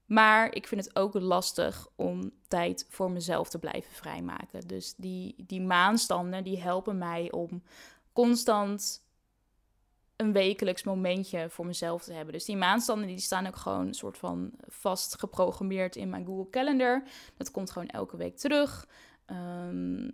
Maar 0.06 0.56
ik 0.56 0.68
vind 0.68 0.86
het 0.86 0.96
ook 0.96 1.14
lastig 1.14 1.88
om 1.96 2.32
tijd 2.48 2.86
voor 2.90 3.12
mezelf 3.12 3.50
te 3.50 3.60
blijven 3.60 3.92
vrijmaken. 3.92 4.68
Dus 4.68 4.94
die, 4.98 5.36
die 5.38 5.62
maanstanden 5.62 6.44
die 6.44 6.62
helpen 6.62 6.98
mij 6.98 7.32
om 7.32 7.64
constant 8.14 9.08
een 10.22 10.34
wekelijks 10.34 10.84
momentje 10.84 11.50
voor 11.50 11.66
mezelf 11.66 12.04
te 12.04 12.14
hebben. 12.14 12.34
Dus 12.34 12.46
die 12.46 12.58
maanstanden 12.58 13.08
die 13.08 13.20
staan 13.20 13.48
ook 13.48 13.56
gewoon 13.56 13.94
soort 13.94 14.18
van 14.18 14.52
vast 14.68 15.20
geprogrammeerd 15.20 15.96
in 15.96 16.10
mijn 16.10 16.26
Google 16.26 16.50
Calendar. 16.50 17.04
Dat 17.38 17.52
komt 17.52 17.72
gewoon 17.72 17.88
elke 17.88 18.18
week 18.18 18.38
terug. 18.38 18.88
Um, 19.28 20.12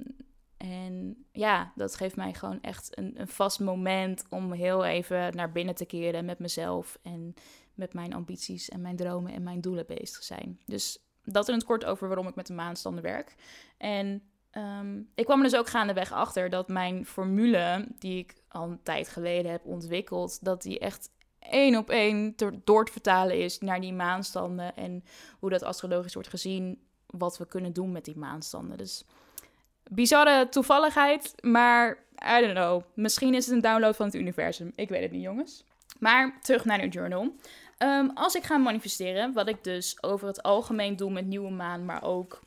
En 0.58 1.26
ja, 1.32 1.72
dat 1.76 1.96
geeft 1.96 2.16
mij 2.16 2.34
gewoon 2.34 2.62
echt 2.62 2.98
een, 2.98 3.14
een 3.20 3.28
vast 3.28 3.60
moment 3.60 4.26
om 4.30 4.52
heel 4.52 4.86
even 4.86 5.36
naar 5.36 5.52
binnen 5.52 5.76
te 5.76 5.86
keren 5.86 6.26
met 6.26 6.40
mezelf 6.40 7.00
en 7.04 7.34
met 7.74 7.94
mijn 7.94 8.14
ambities 8.14 8.70
en 8.70 8.82
mijn 8.82 8.96
dromen 8.96 9.34
en 9.34 9.44
mijn 9.44 9.62
doelen 9.62 9.86
bezig 9.86 10.24
zijn. 10.24 10.60
Dus 10.66 11.00
dat 11.24 11.48
in 11.48 11.54
het 11.54 11.64
kort 11.64 11.86
over 11.86 12.08
waarom 12.08 12.28
ik 12.28 12.36
met 12.36 12.48
de 12.48 12.54
maanstanden 12.54 13.04
werk. 13.04 13.36
En 13.78 14.24
ehm, 14.52 15.00
ik 15.16 15.26
kwam 15.26 15.38
er 15.38 15.50
dus 15.50 15.60
ook 15.60 15.70
gaandeweg 15.70 16.12
achter 16.12 16.50
dat 16.50 16.68
mijn 16.68 17.06
formule, 17.06 17.88
die 18.00 18.18
ik 18.18 18.36
al 18.56 18.70
een 18.70 18.84
tijd 18.84 19.08
geleden 19.08 19.52
heb 19.52 19.66
ontwikkeld, 19.66 20.46
dat 20.46 20.62
die 20.62 20.80
echt 20.80 21.10
één 21.40 21.78
op 21.78 21.90
één 21.90 22.36
door 22.64 22.86
te 22.86 22.92
vertalen 22.92 23.40
is 23.40 23.60
naar 23.60 23.82
die 23.82 23.94
maanstanden 23.94 24.76
en 24.76 25.04
hoe 25.40 25.50
dat 25.50 25.64
astrologisch 25.64 26.14
wordt 26.14 26.30
gezien, 26.30 26.80
wat 27.06 27.38
we 27.38 27.48
kunnen 27.48 27.74
doen 27.74 27.92
met 27.92 28.06
die 28.06 28.18
maanstanden. 28.18 28.78
Dus 28.78 29.06
bizarre 29.90 30.50
toevalligheid, 30.50 31.34
maar 31.42 32.04
I 32.38 32.42
don't 32.42 32.54
know. 32.54 32.82
Misschien 32.94 33.34
is 33.34 33.46
het 33.46 33.56
een 33.56 33.62
download 33.62 33.96
van 33.96 34.06
het 34.06 34.16
universum. 34.16 34.72
Ik 34.76 34.90
weet 34.90 35.02
het 35.02 35.12
niet, 35.12 35.22
jongens. 35.22 35.64
Maar 36.00 36.40
terug 36.42 36.66
naar 36.66 36.78
de 36.78 36.88
journal. 36.88 37.36
Ehm, 37.78 38.10
als 38.14 38.36
ik 38.36 38.44
ga 38.44 38.58
manifesteren, 38.58 39.34
wat 39.34 39.48
ik 39.48 39.64
dus 39.64 40.04
over 40.04 40.28
het 40.28 40.44
algemeen 40.44 40.96
doe 40.96 41.12
met 41.12 41.26
nieuwe 41.26 41.52
maan, 41.52 41.86
maar 41.86 42.04
ook 42.04 42.40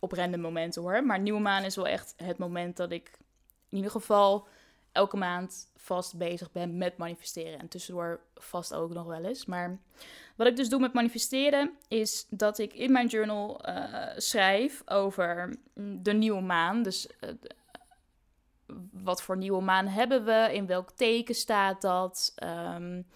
op 0.00 0.12
random 0.12 0.40
momenten 0.40 0.82
hoor. 0.82 1.04
Maar 1.04 1.20
nieuwe 1.20 1.40
maan 1.40 1.64
is 1.64 1.76
wel 1.76 1.86
echt 1.86 2.14
het 2.16 2.38
moment 2.38 2.76
dat 2.76 2.90
ik 2.90 3.10
in 3.68 3.76
ieder 3.76 3.90
geval 3.90 4.48
elke 4.92 5.16
maand 5.16 5.70
vast 5.76 6.16
bezig 6.16 6.52
ben 6.52 6.78
met 6.78 6.96
manifesteren. 6.96 7.58
En 7.58 7.68
tussendoor 7.68 8.20
vast 8.34 8.74
ook 8.74 8.92
nog 8.92 9.06
wel 9.06 9.24
eens. 9.24 9.46
Maar 9.46 9.78
wat 10.36 10.46
ik 10.46 10.56
dus 10.56 10.68
doe 10.68 10.80
met 10.80 10.92
manifesteren 10.92 11.72
is 11.88 12.26
dat 12.30 12.58
ik 12.58 12.74
in 12.74 12.92
mijn 12.92 13.06
journal 13.06 13.68
uh, 13.68 13.94
schrijf 14.16 14.82
over 14.84 15.56
de 15.74 16.12
nieuwe 16.12 16.40
maan. 16.40 16.82
Dus 16.82 17.08
uh, 17.20 17.30
wat 18.92 19.22
voor 19.22 19.36
nieuwe 19.36 19.62
maan 19.62 19.86
hebben 19.86 20.24
we? 20.24 20.48
In 20.52 20.66
welk 20.66 20.90
teken 20.90 21.34
staat 21.34 21.80
dat? 21.80 22.34
Um, 22.74 23.06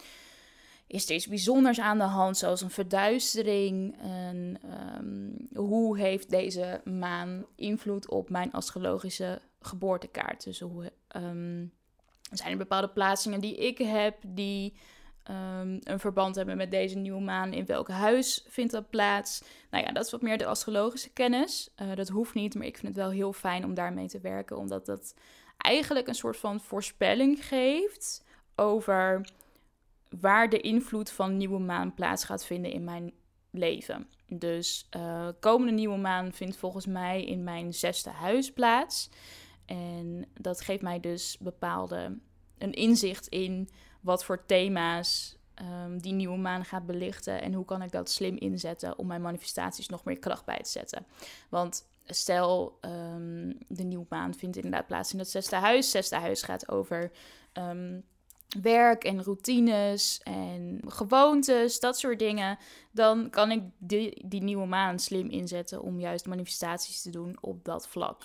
is 0.87 1.09
er 1.09 1.14
iets 1.14 1.26
bijzonders 1.26 1.81
aan 1.81 1.99
de 1.99 2.04
hand, 2.04 2.37
zoals 2.37 2.61
een 2.61 2.71
verduistering? 2.71 3.97
En, 4.00 4.61
um, 4.97 5.49
hoe 5.54 5.99
heeft 5.99 6.31
deze 6.31 6.81
maan 6.85 7.47
invloed 7.57 8.09
op 8.09 8.31
mijn 8.31 8.52
astrologische 8.52 9.40
geboortekaart? 9.66 10.44
Dus 10.44 10.61
hoe 10.61 10.92
um, 11.16 11.73
zijn 12.30 12.50
er 12.50 12.56
bepaalde 12.56 12.88
plaatsingen 12.88 13.40
die 13.40 13.56
ik 13.56 13.78
heb 13.78 14.16
die 14.26 14.75
um, 15.30 15.78
een 15.83 16.00
verband 16.00 16.37
hebben 16.37 16.56
met 16.56 16.71
deze 16.71 16.99
nieuwe 16.99 17.21
maan? 17.21 17.52
In 17.52 17.66
welk 17.66 17.88
huis 17.88 18.44
vindt 18.49 18.73
dat 18.73 18.90
plaats? 18.90 19.42
Nou 19.71 19.85
ja, 19.85 19.92
dat 19.92 20.04
is 20.04 20.11
wat 20.11 20.23
meer 20.23 20.38
de 20.38 20.47
astrologische 20.47 21.12
kennis. 21.12 21.71
Uh, 21.83 21.94
dat 21.94 22.09
hoeft 22.09 22.35
niet, 22.35 22.54
maar 22.54 22.66
ik 22.66 22.78
vind 22.78 22.94
het 22.94 23.04
wel 23.04 23.11
heel 23.11 23.33
fijn 23.33 23.64
om 23.64 23.75
daarmee 23.75 24.09
te 24.09 24.21
werken, 24.21 24.59
omdat 24.59 24.87
dat 24.87 25.14
eigenlijk 25.56 26.09
een 26.09 26.14
soort 26.14 26.37
van 26.37 26.61
voorspelling 26.61 27.47
geeft 27.47 28.25
over 28.54 29.28
waar 30.21 30.49
de 30.49 30.61
invloed 30.61 31.11
van 31.11 31.37
nieuwe 31.37 31.59
maan 31.59 31.94
plaats 31.94 32.25
gaat 32.25 32.47
vinden 32.47 32.73
in 32.73 32.85
mijn 32.85 33.12
leven. 33.50 34.09
Dus 34.26 34.88
uh, 34.97 35.28
komende 35.40 35.73
nieuwe 35.73 35.99
maan 35.99 36.33
vindt 36.33 36.56
volgens 36.56 36.87
mij 36.87 37.25
in 37.25 37.44
mijn 37.44 37.75
zesde 37.75 38.11
huis 38.11 38.52
plaats. 38.52 39.11
En 39.66 40.26
dat 40.40 40.61
geeft 40.61 40.83
mij 40.83 41.00
dus 41.00 41.37
bepaalde 41.40 42.18
een 42.59 42.73
inzicht 42.73 43.26
in 43.26 43.68
wat 44.00 44.25
voor 44.25 44.47
thema's 44.47 45.37
um, 45.62 46.00
die 46.00 46.12
nieuwe 46.12 46.38
maan 46.38 46.64
gaat 46.64 46.87
belichten 46.87 47.42
en 47.42 47.52
hoe 47.52 47.64
kan 47.64 47.83
ik 47.83 47.92
dat 47.92 48.11
slim 48.11 48.37
inzetten 48.37 48.99
om 48.99 49.06
mijn 49.06 49.23
manifestaties 49.23 49.88
nog 49.88 50.04
meer 50.04 50.18
kracht 50.18 50.44
bij 50.44 50.59
te 50.59 50.71
zetten. 50.71 51.06
Want 51.49 51.88
stel 52.06 52.78
um, 52.80 53.59
de 53.68 53.85
nieuwe 53.85 54.06
maan 54.09 54.35
vindt 54.35 54.56
inderdaad 54.56 54.87
plaats 54.87 55.12
in 55.12 55.18
het 55.18 55.30
zesde 55.30 55.56
huis. 55.56 55.90
Zesde 55.90 56.16
huis 56.16 56.42
gaat 56.42 56.68
over 56.68 57.11
um, 57.52 58.04
werk 58.62 59.04
en 59.04 59.23
routines 59.23 60.21
en 60.23 60.80
gewoontes, 60.87 61.80
dat 61.80 61.99
soort 61.99 62.18
dingen, 62.18 62.59
dan 62.90 63.30
kan 63.30 63.50
ik 63.50 63.62
die, 63.78 64.26
die 64.26 64.42
nieuwe 64.42 64.66
maan 64.66 64.99
slim 64.99 65.30
inzetten 65.30 65.83
om 65.83 66.00
juist 66.00 66.26
manifestaties 66.26 67.02
te 67.02 67.11
doen 67.11 67.37
op 67.40 67.64
dat 67.64 67.88
vlak. 67.88 68.23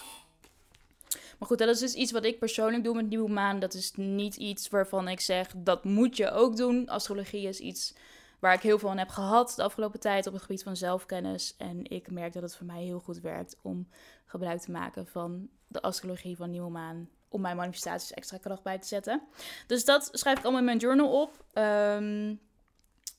Maar 1.39 1.47
goed, 1.47 1.57
dat 1.57 1.67
is 1.69 1.79
dus 1.79 1.93
iets 1.93 2.11
wat 2.11 2.25
ik 2.25 2.39
persoonlijk 2.39 2.83
doe 2.83 2.95
met 2.95 3.09
nieuwe 3.09 3.29
maan. 3.29 3.59
Dat 3.59 3.73
is 3.73 3.91
niet 3.95 4.35
iets 4.35 4.69
waarvan 4.69 5.07
ik 5.07 5.19
zeg, 5.19 5.53
dat 5.57 5.83
moet 5.83 6.17
je 6.17 6.31
ook 6.31 6.55
doen. 6.55 6.89
Astrologie 6.89 7.47
is 7.47 7.59
iets 7.59 7.93
waar 8.39 8.53
ik 8.53 8.61
heel 8.61 8.79
veel 8.79 8.89
aan 8.89 8.97
heb 8.97 9.09
gehad 9.09 9.53
de 9.55 9.63
afgelopen 9.63 9.99
tijd 9.99 10.27
op 10.27 10.33
het 10.33 10.41
gebied 10.41 10.63
van 10.63 10.75
zelfkennis. 10.75 11.55
En 11.57 11.89
ik 11.89 12.11
merk 12.11 12.33
dat 12.33 12.41
het 12.41 12.55
voor 12.55 12.65
mij 12.65 12.83
heel 12.83 12.99
goed 12.99 13.19
werkt 13.19 13.55
om 13.61 13.87
gebruik 14.25 14.59
te 14.61 14.71
maken 14.71 15.07
van 15.07 15.49
de 15.67 15.81
astrologie 15.81 16.35
van 16.35 16.51
nieuwe 16.51 16.69
maan 16.69 17.09
om 17.29 17.41
mijn 17.41 17.55
manifestaties 17.55 18.13
extra 18.13 18.37
kracht 18.37 18.63
bij 18.63 18.79
te 18.79 18.87
zetten. 18.87 19.21
Dus 19.67 19.85
dat 19.85 20.09
schrijf 20.11 20.37
ik 20.37 20.43
allemaal 20.43 20.61
in 20.61 20.65
mijn 20.65 20.77
journal 20.77 21.21
op. 21.21 21.45
Um, 21.53 22.39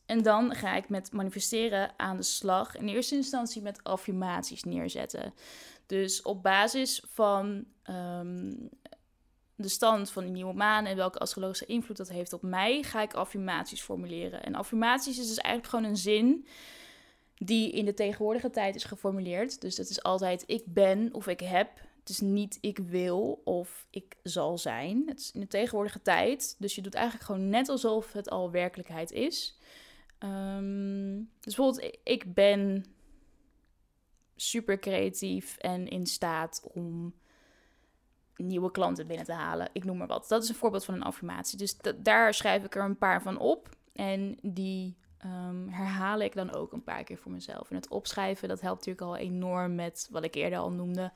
en 0.06 0.22
dan 0.22 0.54
ga 0.54 0.74
ik 0.74 0.88
met 0.88 1.12
manifesteren 1.12 1.90
aan 1.96 2.16
de 2.16 2.22
slag. 2.22 2.76
In 2.76 2.88
eerste 2.88 3.14
instantie 3.14 3.62
met 3.62 3.84
affirmaties 3.84 4.64
neerzetten. 4.64 5.34
Dus 5.90 6.22
op 6.22 6.42
basis 6.42 7.02
van 7.06 7.64
um, 7.90 8.68
de 9.54 9.68
stand 9.68 10.10
van 10.10 10.22
die 10.22 10.32
nieuwe 10.32 10.52
maan 10.52 10.86
en 10.86 10.96
welke 10.96 11.18
astrologische 11.18 11.66
invloed 11.66 11.96
dat 11.96 12.08
heeft 12.08 12.32
op 12.32 12.42
mij, 12.42 12.82
ga 12.82 13.02
ik 13.02 13.14
affirmaties 13.14 13.80
formuleren. 13.80 14.42
En 14.42 14.54
affirmaties 14.54 15.18
is 15.18 15.28
dus 15.28 15.36
eigenlijk 15.36 15.74
gewoon 15.74 15.90
een 15.90 15.96
zin 15.96 16.46
die 17.34 17.70
in 17.70 17.84
de 17.84 17.94
tegenwoordige 17.94 18.50
tijd 18.50 18.74
is 18.74 18.84
geformuleerd. 18.84 19.60
Dus 19.60 19.76
dat 19.76 19.88
is 19.88 20.02
altijd 20.02 20.44
ik 20.46 20.62
ben 20.66 21.08
of 21.12 21.26
ik 21.26 21.40
heb 21.40 21.68
het 22.00 22.08
is 22.08 22.20
niet 22.20 22.58
ik 22.60 22.78
wil 22.78 23.40
of 23.44 23.86
ik 23.90 24.16
zal 24.22 24.58
zijn. 24.58 25.02
Het 25.06 25.20
is 25.20 25.32
in 25.32 25.40
de 25.40 25.46
tegenwoordige 25.46 26.02
tijd. 26.02 26.56
Dus 26.58 26.74
je 26.74 26.82
doet 26.82 26.94
eigenlijk 26.94 27.24
gewoon 27.24 27.48
net 27.48 27.68
alsof 27.68 28.12
het 28.12 28.30
al 28.30 28.50
werkelijkheid 28.50 29.12
is. 29.12 29.58
Um, 30.18 31.30
dus 31.40 31.54
bijvoorbeeld, 31.54 31.98
ik 32.04 32.34
ben 32.34 32.84
super 34.40 34.78
creatief 34.78 35.56
en 35.56 35.88
in 35.88 36.06
staat 36.06 36.62
om 36.74 37.14
nieuwe 38.36 38.70
klanten 38.70 39.06
binnen 39.06 39.26
te 39.26 39.32
halen. 39.32 39.68
Ik 39.72 39.84
noem 39.84 39.96
maar 39.96 40.06
wat. 40.06 40.28
Dat 40.28 40.42
is 40.42 40.48
een 40.48 40.54
voorbeeld 40.54 40.84
van 40.84 40.94
een 40.94 41.02
affirmatie. 41.02 41.58
Dus 41.58 41.76
daar 41.96 42.34
schrijf 42.34 42.64
ik 42.64 42.74
er 42.74 42.84
een 42.84 42.98
paar 42.98 43.22
van 43.22 43.38
op. 43.38 43.68
En 43.92 44.38
die 44.42 44.96
um, 45.24 45.68
herhaal 45.68 46.20
ik 46.20 46.34
dan 46.34 46.54
ook 46.54 46.72
een 46.72 46.84
paar 46.84 47.04
keer 47.04 47.18
voor 47.18 47.32
mezelf. 47.32 47.70
En 47.70 47.76
het 47.76 47.88
opschrijven, 47.88 48.48
dat 48.48 48.60
helpt 48.60 48.86
natuurlijk 48.86 49.06
al 49.06 49.26
enorm 49.26 49.74
met 49.74 50.08
wat 50.10 50.24
ik 50.24 50.34
eerder 50.34 50.58
al 50.58 50.70
noemde 50.70 51.12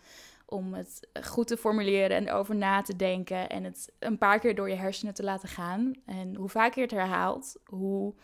om 0.46 0.74
het 0.74 1.08
goed 1.22 1.46
te 1.46 1.56
formuleren 1.56 2.16
en 2.16 2.28
erover 2.28 2.56
na 2.56 2.82
te 2.82 2.96
denken 2.96 3.48
en 3.48 3.64
het 3.64 3.92
een 3.98 4.18
paar 4.18 4.38
keer 4.38 4.54
door 4.54 4.68
je 4.68 4.74
hersenen 4.74 5.14
te 5.14 5.22
laten 5.22 5.48
gaan. 5.48 5.92
En 6.06 6.34
hoe 6.34 6.48
vaker 6.48 6.76
je 6.76 6.82
het 6.82 6.90
herhaalt, 6.90 7.56
hoe 7.64 8.14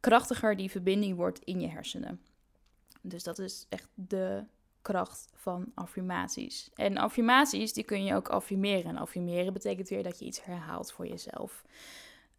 krachtiger 0.00 0.56
die 0.56 0.70
verbinding 0.70 1.16
wordt 1.16 1.38
in 1.44 1.60
je 1.60 1.68
hersenen. 1.68 2.20
Dus 3.02 3.22
dat 3.22 3.38
is 3.38 3.66
echt 3.68 3.88
de 3.94 4.44
kracht 4.82 5.28
van 5.34 5.72
affirmaties. 5.74 6.70
En 6.74 6.96
affirmaties, 6.96 7.72
die 7.72 7.84
kun 7.84 8.04
je 8.04 8.14
ook 8.14 8.28
affirmeren. 8.28 8.84
En 8.84 8.96
affirmeren 8.96 9.52
betekent 9.52 9.88
weer 9.88 10.02
dat 10.02 10.18
je 10.18 10.24
iets 10.24 10.44
herhaalt 10.44 10.92
voor 10.92 11.06
jezelf. 11.06 11.64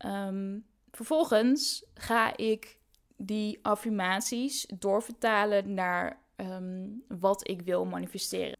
Um, 0.05 0.65
vervolgens 0.91 1.86
ga 1.93 2.38
ik 2.38 2.77
die 3.17 3.60
affirmaties 3.62 4.65
doorvertalen 4.77 5.74
naar 5.74 6.20
um, 6.36 7.03
wat 7.08 7.48
ik 7.48 7.62
wil 7.62 7.86
manifesteren. 7.86 8.58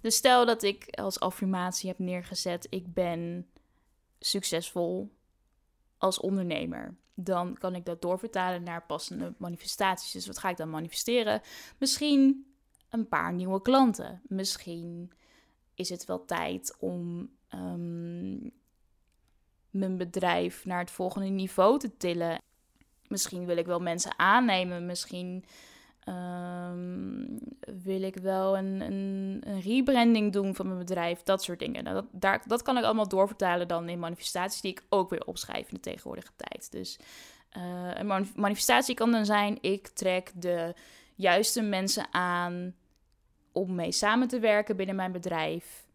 Dus 0.00 0.16
stel 0.16 0.46
dat 0.46 0.62
ik 0.62 0.88
als 0.90 1.20
affirmatie 1.20 1.88
heb 1.88 1.98
neergezet: 1.98 2.66
ik 2.70 2.94
ben 2.94 3.46
succesvol 4.18 5.10
als 5.98 6.20
ondernemer. 6.20 6.96
Dan 7.20 7.58
kan 7.58 7.74
ik 7.74 7.84
dat 7.84 8.02
doorvertalen 8.02 8.62
naar 8.62 8.86
passende 8.86 9.34
manifestaties. 9.38 10.12
Dus 10.12 10.26
wat 10.26 10.38
ga 10.38 10.48
ik 10.48 10.56
dan 10.56 10.70
manifesteren? 10.70 11.40
Misschien 11.78 12.46
een 12.88 13.08
paar 13.08 13.32
nieuwe 13.32 13.62
klanten. 13.62 14.22
Misschien 14.28 15.12
is 15.74 15.88
het 15.88 16.04
wel 16.04 16.24
tijd 16.24 16.76
om 16.78 17.30
um, 17.54 18.50
mijn 19.70 19.96
bedrijf 19.96 20.64
naar 20.64 20.78
het 20.78 20.90
volgende 20.90 21.28
niveau 21.28 21.78
te 21.78 21.96
tillen. 21.96 22.38
Misschien 23.08 23.46
wil 23.46 23.56
ik 23.56 23.66
wel 23.66 23.80
mensen 23.80 24.18
aannemen. 24.18 24.86
Misschien 24.86 25.44
Um, 26.08 27.38
wil 27.82 28.02
ik 28.02 28.16
wel 28.16 28.58
een, 28.58 28.80
een, 28.80 29.42
een, 29.46 29.60
rebranding 29.60 30.32
doen 30.32 30.54
van 30.54 30.66
mijn 30.66 30.78
bedrijf? 30.78 31.22
Dat 31.22 31.42
soort 31.42 31.58
dingen. 31.58 31.84
Nou, 31.84 31.96
dat, 31.96 32.06
daar, 32.12 32.42
dat 32.46 32.62
kan 32.62 32.78
ik 32.78 32.84
allemaal 32.84 33.08
doorvertalen 33.08 33.68
dan 33.68 33.88
in 33.88 33.98
manifestaties 33.98 34.60
die 34.60 34.70
ik 34.70 34.82
ook 34.88 35.10
weer 35.10 35.24
opschrijf 35.24 35.68
in 35.68 35.74
de 35.74 35.80
tegenwoordige 35.80 36.32
tijd. 36.36 36.72
Dus 36.72 36.98
uh, 37.56 37.90
een 37.94 38.26
manifestatie 38.34 38.94
kan 38.94 39.10
dan 39.10 39.24
zijn: 39.26 39.58
ik 39.60 39.88
trek 39.88 40.32
de 40.34 40.74
juiste 41.14 41.62
mensen 41.62 42.06
aan 42.10 42.74
om 43.52 43.74
mee 43.74 43.92
samen 43.92 44.28
te 44.28 44.38
werken 44.38 44.76
binnen 44.76 44.96
mijn 44.96 45.12
bedrijf. 45.12 45.86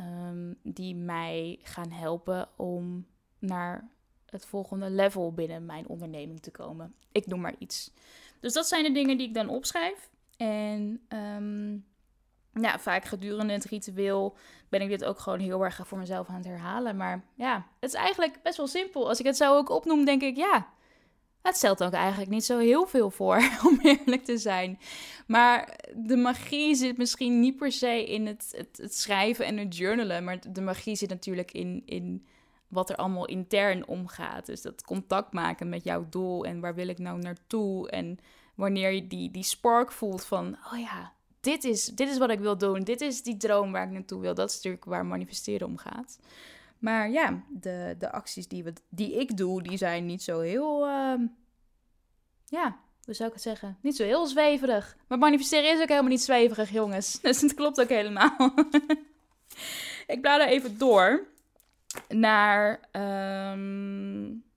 Um, 0.00 0.58
die 0.62 0.94
mij 0.94 1.58
gaan 1.62 1.90
helpen 1.90 2.48
om 2.56 3.06
naar 3.38 3.88
het 4.26 4.46
volgende 4.46 4.90
level 4.90 5.32
binnen 5.32 5.66
mijn 5.66 5.88
onderneming 5.88 6.40
te 6.40 6.50
komen. 6.50 6.94
Ik 7.12 7.26
noem 7.26 7.40
maar 7.40 7.54
iets. 7.58 7.92
Dus 8.40 8.52
dat 8.52 8.68
zijn 8.68 8.84
de 8.84 8.92
dingen 8.92 9.16
die 9.16 9.28
ik 9.28 9.34
dan 9.34 9.48
opschrijf. 9.48 10.10
En 10.36 11.06
um, 11.08 11.84
ja, 12.54 12.78
vaak 12.78 13.04
gedurende 13.04 13.52
het 13.52 13.64
ritueel 13.64 14.36
ben 14.68 14.80
ik 14.80 14.88
dit 14.88 15.04
ook 15.04 15.18
gewoon 15.18 15.38
heel 15.38 15.64
erg 15.64 15.80
voor 15.84 15.98
mezelf 15.98 16.28
aan 16.28 16.34
het 16.34 16.44
herhalen. 16.44 16.96
Maar 16.96 17.24
ja, 17.34 17.66
het 17.80 17.90
is 17.90 17.96
eigenlijk 17.96 18.42
best 18.42 18.56
wel 18.56 18.66
simpel. 18.66 19.08
Als 19.08 19.18
ik 19.18 19.26
het 19.26 19.36
zo 19.36 19.56
ook 19.56 19.70
opnoem, 19.70 20.04
denk 20.04 20.22
ik, 20.22 20.36
ja, 20.36 20.68
het 21.42 21.56
stelt 21.56 21.84
ook 21.84 21.92
eigenlijk 21.92 22.30
niet 22.30 22.44
zo 22.44 22.58
heel 22.58 22.86
veel 22.86 23.10
voor, 23.10 23.36
om 23.68 23.78
eerlijk 23.82 24.24
te 24.24 24.38
zijn. 24.38 24.78
Maar 25.26 25.78
de 25.94 26.16
magie 26.16 26.74
zit 26.74 26.96
misschien 26.96 27.40
niet 27.40 27.56
per 27.56 27.72
se 27.72 28.04
in 28.04 28.26
het, 28.26 28.54
het, 28.56 28.78
het 28.82 28.96
schrijven 28.96 29.44
en 29.44 29.56
het 29.56 29.76
journalen. 29.76 30.24
Maar 30.24 30.52
de 30.52 30.60
magie 30.60 30.96
zit 30.96 31.08
natuurlijk 31.08 31.52
in, 31.52 31.82
in 31.84 32.26
wat 32.70 32.90
er 32.90 32.96
allemaal 32.96 33.26
intern 33.26 33.86
omgaat. 33.86 34.46
Dus 34.46 34.62
dat 34.62 34.84
contact 34.84 35.32
maken 35.32 35.68
met 35.68 35.84
jouw 35.84 36.06
doel 36.08 36.44
en 36.44 36.60
waar 36.60 36.74
wil 36.74 36.88
ik 36.88 36.98
nou 36.98 37.18
naartoe. 37.18 37.90
En 37.90 38.18
wanneer 38.54 38.90
je 38.90 39.06
die, 39.06 39.30
die 39.30 39.42
spark 39.42 39.92
voelt 39.92 40.24
van, 40.24 40.56
oh 40.72 40.78
ja, 40.78 41.12
dit 41.40 41.64
is, 41.64 41.84
dit 41.84 42.08
is 42.08 42.18
wat 42.18 42.30
ik 42.30 42.38
wil 42.38 42.58
doen. 42.58 42.80
Dit 42.80 43.00
is 43.00 43.22
die 43.22 43.36
droom 43.36 43.72
waar 43.72 43.86
ik 43.86 43.92
naartoe 43.92 44.20
wil. 44.20 44.34
Dat 44.34 44.48
is 44.48 44.54
natuurlijk 44.54 44.84
waar 44.84 45.06
manifesteren 45.06 45.66
om 45.66 45.76
gaat. 45.76 46.18
Maar 46.78 47.10
ja, 47.10 47.42
de, 47.48 47.94
de 47.98 48.12
acties 48.12 48.48
die, 48.48 48.64
we, 48.64 48.72
die 48.88 49.14
ik 49.20 49.36
doe, 49.36 49.62
die 49.62 49.76
zijn 49.76 50.06
niet 50.06 50.22
zo 50.22 50.40
heel... 50.40 50.86
Uh, 50.86 51.14
ja, 52.46 52.78
hoe 53.04 53.14
zou 53.14 53.28
ik 53.28 53.34
het 53.34 53.44
zeggen? 53.44 53.78
Niet 53.80 53.96
zo 53.96 54.04
heel 54.04 54.26
zweverig. 54.26 54.96
Maar 55.06 55.18
manifesteren 55.18 55.72
is 55.72 55.80
ook 55.80 55.88
helemaal 55.88 56.10
niet 56.10 56.22
zweverig, 56.22 56.70
jongens. 56.70 57.18
Dus 57.22 57.40
het 57.40 57.54
klopt 57.54 57.80
ook 57.80 57.88
helemaal. 57.88 58.36
ik 60.06 60.20
blader 60.20 60.46
even 60.46 60.78
door 60.78 61.26
naar... 62.08 62.80
Um, 63.52 64.48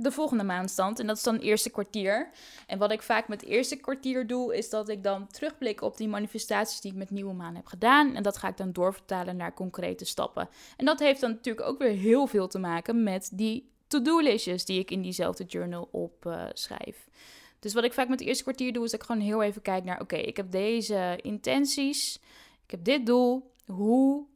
de 0.00 0.10
volgende 0.10 0.44
maandstand. 0.44 0.98
En 0.98 1.06
dat 1.06 1.16
is 1.16 1.22
dan 1.22 1.34
het 1.34 1.42
eerste 1.42 1.70
kwartier. 1.70 2.30
En 2.66 2.78
wat 2.78 2.92
ik 2.92 3.02
vaak 3.02 3.28
met 3.28 3.40
het 3.40 3.50
eerste 3.50 3.76
kwartier 3.76 4.26
doe, 4.26 4.56
is 4.56 4.70
dat 4.70 4.88
ik 4.88 5.02
dan 5.02 5.26
terugblik 5.26 5.82
op 5.82 5.96
die 5.96 6.08
manifestaties 6.08 6.80
die 6.80 6.90
ik 6.90 6.96
met 6.96 7.10
nieuwe 7.10 7.32
maan 7.32 7.54
heb 7.54 7.66
gedaan. 7.66 8.14
En 8.14 8.22
dat 8.22 8.36
ga 8.36 8.48
ik 8.48 8.56
dan 8.56 8.72
doorvertalen 8.72 9.36
naar 9.36 9.54
concrete 9.54 10.04
stappen. 10.04 10.48
En 10.76 10.84
dat 10.84 10.98
heeft 10.98 11.20
dan 11.20 11.30
natuurlijk 11.30 11.66
ook 11.66 11.78
weer 11.78 11.96
heel 11.96 12.26
veel 12.26 12.48
te 12.48 12.58
maken 12.58 13.02
met 13.02 13.30
die 13.32 13.70
to-do-listjes 13.86 14.64
die 14.64 14.78
ik 14.78 14.90
in 14.90 15.02
diezelfde 15.02 15.44
journal 15.44 15.88
opschrijf. 15.92 17.06
Uh, 17.08 17.14
dus 17.60 17.74
wat 17.74 17.84
ik 17.84 17.92
vaak 17.92 18.08
met 18.08 18.18
het 18.18 18.28
eerste 18.28 18.42
kwartier 18.42 18.72
doe, 18.72 18.84
is 18.84 18.90
dat 18.90 19.00
ik 19.00 19.06
gewoon 19.06 19.22
heel 19.22 19.42
even 19.42 19.62
kijk 19.62 19.84
naar: 19.84 20.00
oké, 20.00 20.16
ik 20.16 20.36
heb 20.36 20.50
deze 20.50 21.18
intenties, 21.22 22.20
ik 22.64 22.70
heb 22.70 22.84
dit 22.84 23.06
doel. 23.06 23.52
Hoe 23.66 24.26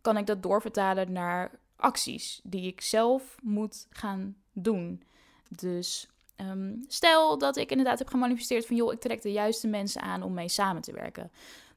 kan 0.00 0.16
ik 0.16 0.26
dat 0.26 0.42
doorvertalen 0.42 1.12
naar 1.12 1.50
acties 1.76 2.40
die 2.42 2.66
ik 2.66 2.80
zelf 2.80 3.36
moet 3.42 3.86
gaan 3.90 4.36
doen. 4.52 5.02
Dus 5.48 6.08
ehm, 6.36 6.74
stel 6.86 7.38
dat 7.38 7.56
ik 7.56 7.70
inderdaad 7.70 7.98
heb 7.98 8.08
gemanifesteerd 8.08 8.66
van 8.66 8.76
joh, 8.76 8.92
ik 8.92 9.00
trek 9.00 9.22
de 9.22 9.32
juiste 9.32 9.68
mensen 9.68 10.02
aan 10.02 10.22
om 10.22 10.34
mee 10.34 10.48
samen 10.48 10.82
te 10.82 10.92
werken. 10.92 11.30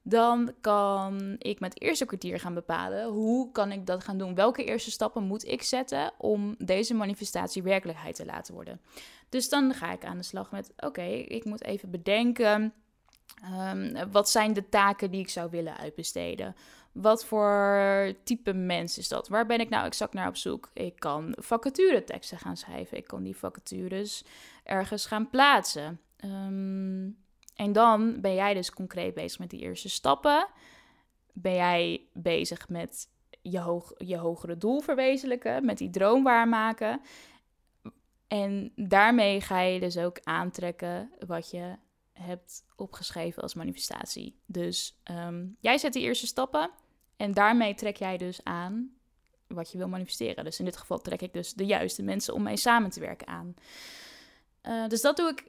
Dan 0.05 0.53
kan 0.61 1.35
ik 1.37 1.59
met 1.59 1.81
eerste 1.81 2.05
kwartier 2.05 2.39
gaan 2.39 2.53
bepalen 2.53 3.05
hoe 3.05 3.51
kan 3.51 3.71
ik 3.71 3.85
dat 3.85 4.03
gaan 4.03 4.17
doen. 4.17 4.35
Welke 4.35 4.63
eerste 4.63 4.91
stappen 4.91 5.23
moet 5.23 5.47
ik 5.47 5.61
zetten 5.61 6.11
om 6.17 6.55
deze 6.57 6.93
manifestatie 6.93 7.63
werkelijkheid 7.63 8.15
te 8.15 8.25
laten 8.25 8.53
worden. 8.53 8.81
Dus 9.29 9.49
dan 9.49 9.73
ga 9.73 9.91
ik 9.91 10.05
aan 10.05 10.17
de 10.17 10.23
slag 10.23 10.51
met 10.51 10.73
oké, 10.77 11.03
ik 11.27 11.45
moet 11.45 11.63
even 11.63 11.89
bedenken. 11.89 12.73
Um, 13.71 14.11
wat 14.11 14.29
zijn 14.29 14.53
de 14.53 14.69
taken 14.69 15.11
die 15.11 15.19
ik 15.19 15.29
zou 15.29 15.49
willen 15.49 15.77
uitbesteden? 15.77 16.55
Wat 16.93 17.25
voor 17.25 18.13
type 18.23 18.53
mens 18.53 18.97
is 18.97 19.07
dat? 19.07 19.27
Waar 19.27 19.45
ben 19.45 19.59
ik 19.59 19.69
nou 19.69 19.85
exact 19.85 20.13
naar 20.13 20.27
op 20.27 20.35
zoek? 20.35 20.69
Ik 20.73 20.99
kan 20.99 21.35
vacatureteksten 21.39 22.37
gaan 22.37 22.57
schrijven. 22.57 22.97
Ik 22.97 23.07
kan 23.07 23.23
die 23.23 23.37
vacatures 23.37 24.23
ergens 24.63 25.05
gaan 25.05 25.29
plaatsen. 25.29 25.99
Ehm, 26.17 27.09
en 27.55 27.71
dan 27.71 28.21
ben 28.21 28.33
jij 28.33 28.53
dus 28.53 28.71
concreet 28.71 29.13
bezig 29.13 29.39
met 29.39 29.49
die 29.49 29.61
eerste 29.61 29.89
stappen. 29.89 30.47
Ben 31.33 31.53
jij 31.53 32.01
bezig 32.13 32.69
met 32.69 33.09
je, 33.41 33.81
je 33.97 34.17
hogere 34.17 34.57
doel 34.57 34.79
verwezenlijken, 34.79 35.65
met 35.65 35.77
die 35.77 35.89
droom 35.89 36.23
waarmaken. 36.23 37.01
En 38.27 38.71
daarmee 38.75 39.41
ga 39.41 39.59
je 39.59 39.79
dus 39.79 39.97
ook 39.97 40.19
aantrekken 40.23 41.11
wat 41.27 41.51
je 41.51 41.75
hebt 42.13 42.65
opgeschreven 42.75 43.41
als 43.41 43.53
manifestatie. 43.53 44.39
Dus 44.45 44.99
um, 45.11 45.57
jij 45.59 45.77
zet 45.77 45.93
die 45.93 46.03
eerste 46.03 46.27
stappen. 46.27 46.71
En 47.23 47.33
daarmee 47.33 47.75
trek 47.75 47.97
jij 47.97 48.17
dus 48.17 48.43
aan 48.43 48.91
wat 49.47 49.71
je 49.71 49.77
wil 49.77 49.87
manifesteren. 49.87 50.43
Dus 50.43 50.59
in 50.59 50.65
dit 50.65 50.77
geval 50.77 51.01
trek 51.01 51.21
ik 51.21 51.33
dus 51.33 51.53
de 51.53 51.65
juiste 51.65 52.03
mensen 52.03 52.33
om 52.33 52.43
mee 52.43 52.57
samen 52.57 52.89
te 52.89 52.99
werken 52.99 53.27
aan. 53.27 53.55
Uh, 54.63 54.87
dus 54.87 55.01
dat 55.01 55.17
doe 55.17 55.29
ik 55.29 55.43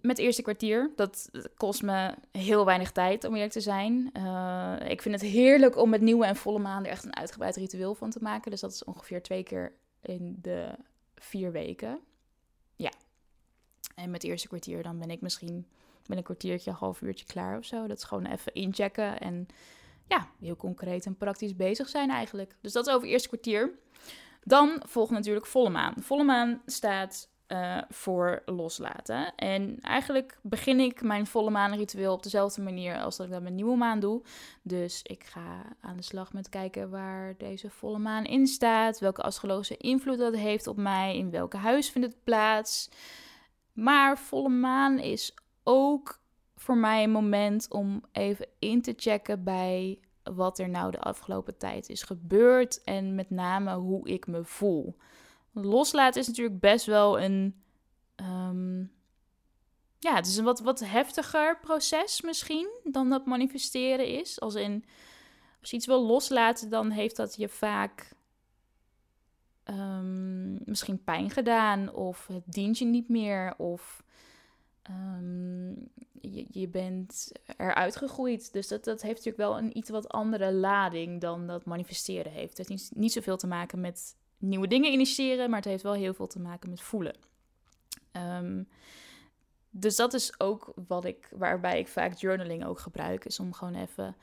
met 0.00 0.16
het 0.16 0.26
eerste 0.26 0.42
kwartier. 0.42 0.92
Dat 0.96 1.30
kost 1.56 1.82
me 1.82 2.14
heel 2.30 2.64
weinig 2.64 2.92
tijd, 2.92 3.24
om 3.24 3.34
eerlijk 3.34 3.52
te 3.52 3.60
zijn. 3.60 4.10
Uh, 4.16 4.76
ik 4.88 5.02
vind 5.02 5.20
het 5.20 5.30
heerlijk 5.30 5.76
om 5.76 5.90
met 5.90 6.00
nieuwe 6.00 6.26
en 6.26 6.36
volle 6.36 6.58
maanden 6.58 6.90
echt 6.90 7.04
een 7.04 7.16
uitgebreid 7.16 7.56
ritueel 7.56 7.94
van 7.94 8.10
te 8.10 8.22
maken. 8.22 8.50
Dus 8.50 8.60
dat 8.60 8.72
is 8.72 8.84
ongeveer 8.84 9.22
twee 9.22 9.42
keer 9.42 9.72
in 10.02 10.38
de 10.42 10.74
vier 11.14 11.52
weken. 11.52 12.00
Ja. 12.76 12.92
En 13.94 14.10
met 14.10 14.22
het 14.22 14.30
eerste 14.30 14.48
kwartier 14.48 14.82
dan 14.82 14.98
ben 14.98 15.10
ik 15.10 15.20
misschien 15.20 15.66
ben 16.06 16.16
een 16.16 16.22
kwartiertje, 16.22 16.70
een 16.70 16.76
half 16.76 17.00
uurtje 17.00 17.26
klaar 17.26 17.58
of 17.58 17.64
zo. 17.64 17.86
Dat 17.86 17.96
is 17.96 18.04
gewoon 18.04 18.26
even 18.26 18.54
inchecken 18.54 19.20
en 19.20 19.48
ja, 20.08 20.28
heel 20.40 20.56
concreet 20.56 21.06
en 21.06 21.16
praktisch 21.16 21.56
bezig 21.56 21.88
zijn 21.88 22.10
eigenlijk. 22.10 22.56
Dus 22.60 22.72
dat 22.72 22.86
is 22.86 22.92
over 22.92 23.04
het 23.04 23.12
eerste 23.12 23.28
kwartier. 23.28 23.78
Dan 24.44 24.82
volgt 24.86 25.10
natuurlijk 25.10 25.46
volle 25.46 25.70
maan. 25.70 25.94
Volle 25.98 26.24
maan 26.24 26.62
staat 26.66 27.28
uh, 27.48 27.78
voor 27.88 28.42
loslaten. 28.44 29.34
En 29.34 29.78
eigenlijk 29.80 30.38
begin 30.42 30.80
ik 30.80 31.02
mijn 31.02 31.26
volle 31.26 31.50
maan 31.50 31.74
ritueel 31.74 32.12
op 32.12 32.22
dezelfde 32.22 32.62
manier 32.62 33.00
als 33.00 33.16
dat 33.16 33.26
ik 33.26 33.32
dat 33.32 33.42
met 33.42 33.52
nieuwe 33.52 33.76
maan 33.76 34.00
doe. 34.00 34.22
Dus 34.62 35.02
ik 35.02 35.24
ga 35.24 35.62
aan 35.80 35.96
de 35.96 36.02
slag 36.02 36.32
met 36.32 36.48
kijken 36.48 36.90
waar 36.90 37.34
deze 37.38 37.70
volle 37.70 37.98
maan 37.98 38.24
in 38.24 38.46
staat, 38.46 38.98
welke 38.98 39.22
astrologische 39.22 39.76
invloed 39.76 40.18
dat 40.18 40.34
heeft 40.34 40.66
op 40.66 40.76
mij, 40.76 41.16
in 41.16 41.30
welke 41.30 41.56
huis 41.56 41.90
vindt 41.90 42.08
het 42.08 42.24
plaats. 42.24 42.88
Maar 43.72 44.18
volle 44.18 44.48
maan 44.48 44.98
is 44.98 45.34
ook 45.62 46.20
voor 46.56 46.76
mij 46.76 47.02
een 47.02 47.10
moment 47.10 47.70
om 47.70 48.04
even 48.12 48.46
in 48.58 48.82
te 48.82 48.94
checken 48.96 49.44
bij 49.44 50.00
wat 50.22 50.58
er 50.58 50.68
nou 50.68 50.90
de 50.90 51.00
afgelopen 51.00 51.56
tijd 51.56 51.88
is 51.88 52.02
gebeurd 52.02 52.84
en 52.84 53.14
met 53.14 53.30
name 53.30 53.74
hoe 53.74 54.08
ik 54.08 54.26
me 54.26 54.44
voel. 54.44 54.96
Loslaten 55.52 56.20
is 56.20 56.26
natuurlijk 56.26 56.60
best 56.60 56.86
wel 56.86 57.20
een. 57.20 57.62
Um, 58.16 58.94
ja, 59.98 60.14
het 60.14 60.26
is 60.26 60.36
een 60.36 60.44
wat, 60.44 60.60
wat 60.60 60.80
heftiger 60.80 61.58
proces 61.58 62.20
misschien 62.20 62.68
dan 62.84 63.10
dat 63.10 63.26
manifesteren 63.26 64.06
is. 64.06 64.40
Als 64.40 64.54
in, 64.54 64.84
als 65.60 65.70
je 65.70 65.76
iets 65.76 65.86
wil 65.86 66.06
loslaten, 66.06 66.70
dan 66.70 66.90
heeft 66.90 67.16
dat 67.16 67.36
je 67.36 67.48
vaak 67.48 68.12
um, 69.64 70.58
misschien 70.64 71.04
pijn 71.04 71.30
gedaan. 71.30 71.92
Of 71.92 72.26
het 72.26 72.42
dient 72.46 72.78
je 72.78 72.84
niet 72.84 73.08
meer. 73.08 73.54
Of 73.56 74.04
Um, 74.90 75.88
je, 76.50 76.68
bent 76.68 77.32
eruit 77.56 77.96
gegroeid. 77.96 78.52
Dus 78.52 78.68
dat, 78.68 78.84
dat 78.84 79.02
heeft 79.02 79.24
natuurlijk 79.24 79.50
wel 79.50 79.58
een 79.58 79.76
iets 79.78 79.90
wat 79.90 80.08
andere 80.08 80.52
lading 80.52 81.20
dan 81.20 81.46
dat 81.46 81.64
manifesteren 81.64 82.32
heeft. 82.32 82.58
Het 82.58 82.68
heeft 82.68 82.80
niet, 82.80 82.90
niet 82.94 83.12
zoveel 83.12 83.36
te 83.36 83.46
maken 83.46 83.80
met 83.80 84.16
nieuwe 84.38 84.66
dingen 84.66 84.92
initiëren, 84.92 85.50
maar 85.50 85.58
het 85.58 85.68
heeft 85.68 85.82
wel 85.82 85.92
heel 85.92 86.14
veel 86.14 86.26
te 86.26 86.40
maken 86.40 86.70
met 86.70 86.80
voelen. 86.80 87.14
Um, 88.12 88.68
dus 89.70 89.96
dat 89.96 90.14
is 90.14 90.40
ook 90.40 90.72
wat 90.88 91.04
ik, 91.04 91.28
waarbij 91.36 91.78
ik 91.78 91.88
vaak 91.88 92.14
journaling 92.14 92.64
ook 92.64 92.78
gebruik, 92.78 93.24
is 93.24 93.40
om 93.40 93.52
gewoon 93.52 93.74
even 93.74 94.16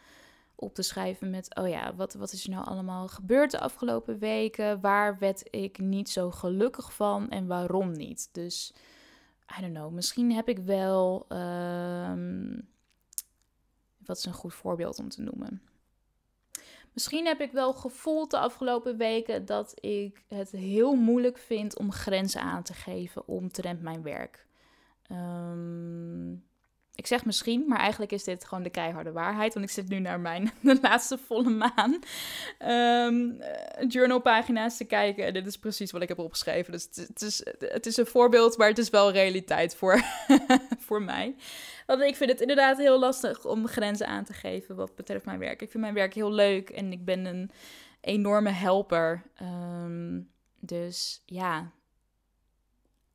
op 0.55 0.73
te 0.73 0.81
schrijven 0.81 1.29
met, 1.29 1.55
oh 1.55 1.67
ja, 1.67 1.95
wat, 1.95 2.13
wat 2.13 2.31
is 2.31 2.43
er 2.43 2.49
nou 2.49 2.65
allemaal 2.65 3.07
gebeurd 3.07 3.51
de 3.51 3.59
afgelopen 3.59 4.19
weken? 4.19 4.81
Waar 4.81 5.17
werd 5.19 5.43
ik 5.49 5.77
niet 5.77 6.09
zo 6.09 6.31
gelukkig 6.31 6.93
van 6.93 7.29
en 7.29 7.47
waarom 7.47 7.91
niet? 7.91 8.29
Dus 8.31 8.73
I 9.57 9.61
don't 9.61 9.73
know, 9.73 9.91
misschien 9.91 10.31
heb 10.31 10.47
ik 10.47 10.59
wel. 10.59 11.25
Um, 11.29 12.67
wat 14.05 14.17
is 14.17 14.25
een 14.25 14.33
goed 14.33 14.53
voorbeeld 14.53 14.99
om 14.99 15.09
te 15.09 15.21
noemen? 15.21 15.61
Misschien 16.93 17.25
heb 17.25 17.41
ik 17.41 17.51
wel 17.51 17.73
gevoeld 17.73 18.31
de 18.31 18.37
afgelopen 18.37 18.97
weken 18.97 19.45
dat 19.45 19.73
ik 19.85 20.23
het 20.27 20.51
heel 20.51 20.95
moeilijk 20.95 21.37
vind 21.37 21.77
om 21.77 21.91
grenzen 21.91 22.41
aan 22.41 22.63
te 22.63 22.73
geven 22.73 23.27
omtrent 23.27 23.81
mijn 23.81 24.03
werk. 24.03 24.47
Um, 25.11 26.43
ik 26.95 27.07
zeg 27.07 27.25
misschien, 27.25 27.65
maar 27.67 27.79
eigenlijk 27.79 28.11
is 28.11 28.23
dit 28.23 28.45
gewoon 28.45 28.63
de 28.63 28.69
keiharde 28.69 29.11
waarheid. 29.11 29.53
Want 29.53 29.65
ik 29.65 29.71
zit 29.71 29.87
nu 29.87 29.99
naar 29.99 30.19
mijn 30.19 30.51
de 30.61 30.79
laatste 30.81 31.17
volle 31.17 31.49
maan 31.49 31.99
um, 32.59 33.41
journalpagina's 33.87 34.77
te 34.77 34.85
kijken. 34.85 35.25
En 35.25 35.33
dit 35.33 35.47
is 35.47 35.57
precies 35.57 35.91
wat 35.91 36.01
ik 36.01 36.07
heb 36.07 36.19
opgeschreven. 36.19 36.71
Dus 36.71 36.89
het, 36.93 37.21
is, 37.21 37.45
het 37.59 37.85
is 37.85 37.97
een 37.97 38.05
voorbeeld, 38.05 38.57
maar 38.57 38.67
het 38.67 38.77
is 38.77 38.89
wel 38.89 39.11
realiteit 39.11 39.75
voor, 39.75 40.01
voor 40.87 41.01
mij. 41.01 41.35
Want 41.85 42.01
ik 42.01 42.15
vind 42.15 42.31
het 42.31 42.41
inderdaad 42.41 42.77
heel 42.77 42.99
lastig 42.99 43.45
om 43.45 43.67
grenzen 43.67 44.07
aan 44.07 44.23
te 44.23 44.33
geven 44.33 44.75
wat 44.75 44.95
betreft 44.95 45.25
mijn 45.25 45.39
werk. 45.39 45.61
Ik 45.61 45.71
vind 45.71 45.83
mijn 45.83 45.95
werk 45.95 46.13
heel 46.13 46.31
leuk 46.31 46.69
en 46.69 46.91
ik 46.91 47.05
ben 47.05 47.25
een 47.25 47.51
enorme 48.01 48.49
helper. 48.49 49.23
Um, 49.41 50.31
dus 50.59 51.23
ja, 51.25 51.71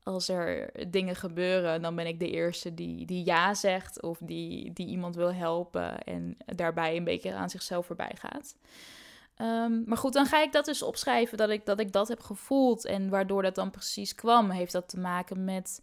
als 0.09 0.29
er 0.29 0.71
dingen 0.87 1.15
gebeuren, 1.15 1.81
dan 1.81 1.95
ben 1.95 2.07
ik 2.07 2.19
de 2.19 2.29
eerste 2.29 2.73
die, 2.73 3.05
die 3.05 3.25
ja 3.25 3.53
zegt 3.53 4.01
of 4.01 4.17
die, 4.21 4.73
die 4.73 4.87
iemand 4.87 5.15
wil 5.15 5.33
helpen 5.33 5.99
en 5.99 6.37
daarbij 6.45 6.97
een 6.97 7.03
beetje 7.03 7.33
aan 7.33 7.49
zichzelf 7.49 7.85
voorbij 7.85 8.15
gaat. 8.15 8.55
Ehm, 9.35 9.83
maar 9.85 9.97
goed, 9.97 10.13
dan 10.13 10.25
ga 10.25 10.41
ik 10.41 10.51
dat 10.51 10.65
dus 10.65 10.81
opschrijven 10.81 11.37
dat 11.37 11.49
ik, 11.49 11.65
dat 11.65 11.79
ik 11.79 11.91
dat 11.91 12.07
heb 12.07 12.21
gevoeld. 12.21 12.85
En 12.85 13.09
waardoor 13.09 13.41
dat 13.41 13.55
dan 13.55 13.71
precies 13.71 14.15
kwam, 14.15 14.49
heeft 14.49 14.71
dat 14.71 14.89
te 14.89 14.99
maken 14.99 15.43
met 15.43 15.81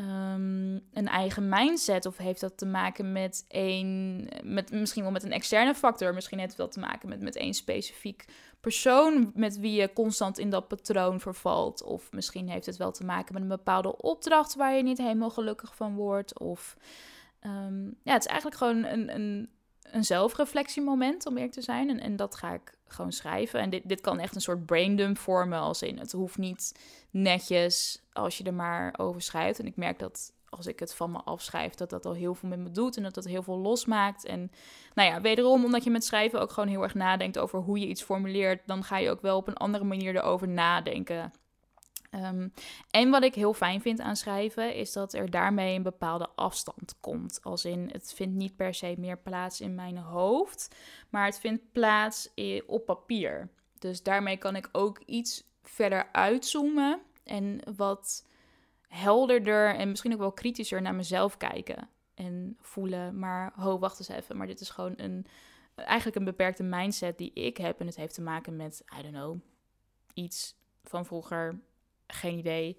Ehm, 0.00 0.74
een 0.92 1.08
eigen 1.08 1.48
mindset? 1.48 2.06
Of 2.06 2.16
heeft 2.16 2.40
dat 2.40 2.58
te 2.58 2.66
maken 2.66 3.12
met 3.12 3.44
een, 3.48 4.28
met, 4.42 4.70
misschien 4.70 5.02
wel 5.02 5.12
met 5.12 5.22
een 5.22 5.32
externe 5.32 5.74
factor? 5.74 6.14
Misschien 6.14 6.38
heeft 6.38 6.56
wel 6.56 6.68
te 6.68 6.80
maken 6.80 7.08
met, 7.08 7.20
met 7.20 7.36
één 7.36 7.54
specifiek 7.54 8.24
persoon 8.60 9.32
met 9.34 9.58
wie 9.58 9.72
je 9.72 9.92
constant 9.92 10.38
in 10.38 10.50
dat 10.50 10.68
patroon 10.68 11.20
vervalt. 11.20 11.82
Of 11.82 12.12
misschien 12.12 12.48
heeft 12.48 12.66
het 12.66 12.76
wel 12.76 12.92
te 12.92 13.04
maken 13.04 13.32
met 13.32 13.42
een 13.42 13.48
bepaalde 13.48 13.96
opdracht 13.96 14.54
waar 14.54 14.74
je 14.74 14.82
niet 14.82 14.98
helemaal 14.98 15.30
gelukkig 15.30 15.74
van 15.74 15.94
wordt. 15.94 16.38
Of 16.38 16.76
ehm, 17.40 17.84
ja, 17.84 18.12
het 18.12 18.24
is 18.24 18.30
eigenlijk 18.30 18.56
gewoon 18.56 18.84
een, 18.84 19.14
een, 19.14 19.48
een 19.82 20.04
zelfreflectiemoment 20.04 21.26
om 21.26 21.34
eerlijk 21.34 21.52
te 21.52 21.62
zijn. 21.62 21.88
En, 21.88 22.00
en 22.00 22.16
dat 22.16 22.34
ga 22.34 22.52
ik 22.52 22.78
gewoon 22.86 23.12
schrijven. 23.12 23.60
En 23.60 23.70
dit, 23.70 23.88
dit 23.88 24.00
kan 24.00 24.18
echt 24.18 24.34
een 24.34 24.40
soort 24.40 24.66
braindump 24.66 25.18
vormen, 25.18 25.58
als 25.58 25.82
in 25.82 25.98
het 25.98 26.12
hoeft 26.12 26.38
niet 26.38 26.74
netjes 27.10 28.02
als 28.12 28.38
je 28.38 28.44
er 28.44 28.54
maar 28.54 28.94
over 28.98 29.22
schrijft. 29.22 29.58
En 29.58 29.66
ik 29.66 29.76
merk 29.76 29.98
dat 29.98 30.32
als 30.50 30.66
ik 30.66 30.78
het 30.78 30.94
van 30.94 31.10
me 31.10 31.18
afschrijf, 31.18 31.74
dat 31.74 31.90
dat 31.90 32.06
al 32.06 32.12
heel 32.12 32.34
veel 32.34 32.48
met 32.48 32.58
me 32.58 32.70
doet 32.70 32.96
en 32.96 33.02
dat 33.02 33.14
dat 33.14 33.24
heel 33.24 33.42
veel 33.42 33.58
losmaakt. 33.58 34.24
En 34.24 34.50
nou 34.94 35.08
ja, 35.08 35.20
wederom, 35.20 35.64
omdat 35.64 35.84
je 35.84 35.90
met 35.90 36.04
schrijven 36.04 36.40
ook 36.40 36.50
gewoon 36.50 36.68
heel 36.68 36.82
erg 36.82 36.94
nadenkt 36.94 37.38
over 37.38 37.58
hoe 37.58 37.78
je 37.78 37.86
iets 37.86 38.02
formuleert, 38.02 38.62
dan 38.66 38.84
ga 38.84 38.98
je 38.98 39.10
ook 39.10 39.20
wel 39.20 39.36
op 39.36 39.48
een 39.48 39.56
andere 39.56 39.84
manier 39.84 40.16
erover 40.16 40.48
nadenken. 40.48 41.32
Ehm, 42.10 42.48
en 42.90 43.10
wat 43.10 43.22
ik 43.22 43.34
heel 43.34 43.54
fijn 43.54 43.80
vind 43.80 44.00
aan 44.00 44.16
schrijven, 44.16 44.74
is 44.74 44.92
dat 44.92 45.12
er 45.12 45.30
daarmee 45.30 45.76
een 45.76 45.82
bepaalde 45.82 46.28
afstand 46.34 46.94
komt. 47.00 47.40
Als 47.42 47.64
in, 47.64 47.88
het 47.92 48.12
vindt 48.14 48.34
niet 48.34 48.56
per 48.56 48.74
se 48.74 48.94
meer 48.98 49.18
plaats 49.18 49.60
in 49.60 49.74
mijn 49.74 49.96
hoofd, 49.96 50.74
maar 51.10 51.24
het 51.24 51.38
vindt 51.38 51.72
plaats 51.72 52.34
op 52.66 52.86
papier. 52.86 53.48
Dus 53.78 54.02
daarmee 54.02 54.36
kan 54.36 54.56
ik 54.56 54.68
ook 54.72 54.98
iets 55.06 55.44
verder 55.62 56.08
uitzoomen 56.12 57.00
en 57.24 57.60
wat 57.76 58.24
helderder 58.90 59.74
en 59.74 59.88
misschien 59.88 60.12
ook 60.12 60.18
wel 60.18 60.32
kritischer 60.32 60.82
naar 60.82 60.94
mezelf 60.94 61.36
kijken. 61.36 61.88
En 62.14 62.56
voelen, 62.60 63.18
maar 63.18 63.52
ho, 63.54 63.78
wacht 63.78 63.98
eens 63.98 64.08
even, 64.08 64.36
maar 64.36 64.46
dit 64.46 64.60
is 64.60 64.70
gewoon 64.70 64.94
een, 64.96 65.26
eigenlijk 65.74 66.16
een 66.16 66.24
beperkte 66.24 66.62
mindset 66.62 67.18
die 67.18 67.32
ik 67.32 67.56
heb. 67.56 67.80
En 67.80 67.86
het 67.86 67.96
heeft 67.96 68.14
te 68.14 68.22
maken 68.22 68.56
met, 68.56 68.84
I 68.98 69.02
don't 69.02 69.14
know, 69.14 69.38
iets 70.14 70.54
van 70.84 71.06
vroeger, 71.06 71.60
geen 72.06 72.38
idee. 72.38 72.78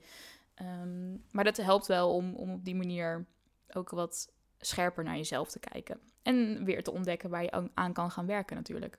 Ehm, 0.54 1.12
maar 1.32 1.44
dat 1.44 1.58
helpt 1.58 1.88
wel 1.88 2.14
om, 2.14 2.36
om 2.36 2.54
op 2.54 2.66
die 2.66 2.76
manier 2.76 3.26
ook 3.74 3.90
wat 3.90 4.34
scherper 4.58 5.04
naar 5.04 5.18
jezelf 5.18 5.50
te 5.50 5.60
kijken. 5.60 6.00
En 6.22 6.66
weer 6.66 6.84
te 6.84 6.92
ontdekken 6.92 7.30
waar 7.30 7.44
je 7.44 7.70
aan 7.74 7.94
kan 7.94 8.12
gaan 8.12 8.26
werken 8.26 8.56
natuurlijk. 8.56 8.98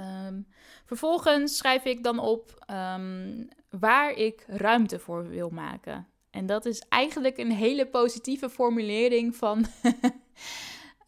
Um, 0.00 0.46
vervolgens 0.84 1.56
schrijf 1.56 1.84
ik 1.84 2.02
dan 2.02 2.18
op 2.18 2.64
um, 2.70 3.48
waar 3.70 4.12
ik 4.12 4.44
ruimte 4.46 4.98
voor 4.98 5.28
wil 5.28 5.50
maken. 5.50 6.06
En 6.30 6.46
dat 6.46 6.66
is 6.66 6.82
eigenlijk 6.88 7.38
een 7.38 7.52
hele 7.52 7.86
positieve 7.86 8.50
formulering 8.50 9.36
van 9.36 9.66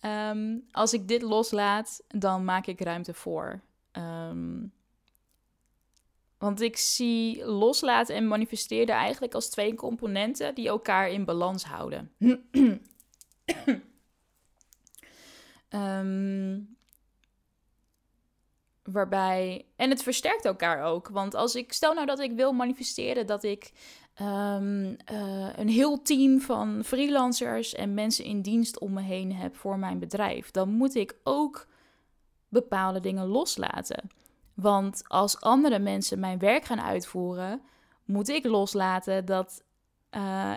um, 0.04 0.64
als 0.70 0.92
ik 0.92 1.08
dit 1.08 1.22
loslaat, 1.22 2.02
dan 2.08 2.44
maak 2.44 2.66
ik 2.66 2.80
ruimte 2.80 3.14
voor. 3.14 3.60
want 6.38 6.60
ik 6.60 6.76
zie 6.76 7.44
loslaten 7.44 8.14
en 8.14 8.28
manifesteren 8.28 8.94
eigenlijk 8.94 9.34
als 9.34 9.50
twee 9.50 9.74
componenten 9.74 10.54
die 10.54 10.68
elkaar 10.68 11.10
in 11.10 11.24
balans 11.24 11.64
houden. 11.64 12.12
um, 15.70 16.76
Waarbij. 18.82 19.66
En 19.76 19.90
het 19.90 20.02
versterkt 20.02 20.44
elkaar 20.44 20.82
ook. 20.82 21.08
Want 21.08 21.34
als 21.34 21.54
ik. 21.54 21.72
Stel 21.72 21.94
nou 21.94 22.06
dat 22.06 22.20
ik 22.20 22.32
wil 22.32 22.52
manifesteren 22.52 23.26
dat 23.26 23.42
ik. 23.42 23.72
Um, 24.20 24.96
uh, 25.12 25.48
een 25.56 25.68
heel 25.68 26.02
team 26.02 26.40
van 26.40 26.84
freelancers 26.84 27.74
en 27.74 27.94
mensen 27.94 28.24
in 28.24 28.42
dienst 28.42 28.78
om 28.78 28.92
me 28.92 29.00
heen 29.00 29.34
heb 29.34 29.56
voor 29.56 29.78
mijn 29.78 29.98
bedrijf. 29.98 30.50
Dan 30.50 30.68
moet 30.68 30.94
ik 30.94 31.16
ook 31.22 31.66
bepaalde 32.48 33.00
dingen 33.00 33.26
loslaten. 33.26 34.10
Want 34.54 35.02
als 35.06 35.40
andere 35.40 35.78
mensen 35.78 36.20
mijn 36.20 36.38
werk 36.38 36.64
gaan 36.64 36.80
uitvoeren, 36.80 37.62
moet 38.04 38.28
ik 38.28 38.44
loslaten 38.44 39.24
dat 39.24 39.64
uh, 40.10 40.54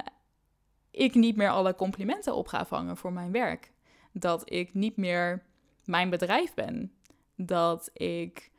ik 0.91 1.13
niet 1.13 1.35
meer 1.35 1.49
alle 1.49 1.75
complimenten 1.75 2.35
op 2.35 2.47
ga 2.47 2.65
vangen 2.65 2.97
voor 2.97 3.13
mijn 3.13 3.31
werk. 3.31 3.71
Dat 4.11 4.51
ik 4.51 4.73
niet 4.73 4.97
meer 4.97 5.43
mijn 5.83 6.09
bedrijf 6.09 6.53
ben 6.53 6.94
dat 7.35 7.89
ik 7.93 8.51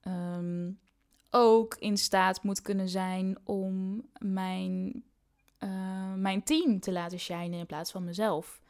ehm, 0.00 0.70
ook 1.30 1.76
in 1.78 1.96
staat 1.96 2.42
moet 2.42 2.62
kunnen 2.62 2.88
zijn 2.88 3.38
om 3.44 4.02
mijn, 4.18 5.04
uh, 5.58 6.14
mijn 6.14 6.42
team 6.42 6.80
te 6.80 6.92
laten 6.92 7.18
shinen 7.18 7.58
in 7.58 7.66
plaats 7.66 7.90
van 7.90 8.04
mezelf. 8.04 8.60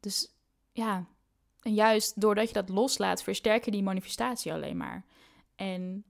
Dus 0.00 0.34
ja, 0.72 1.06
en 1.62 1.74
juist 1.74 2.20
doordat 2.20 2.48
je 2.48 2.54
dat 2.54 2.68
loslaat, 2.68 3.22
versterk 3.22 3.64
je 3.64 3.70
die 3.70 3.82
manifestatie 3.82 4.52
alleen 4.52 4.76
maar. 4.76 5.04
En 5.56 6.04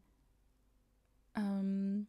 um, 1.32 2.08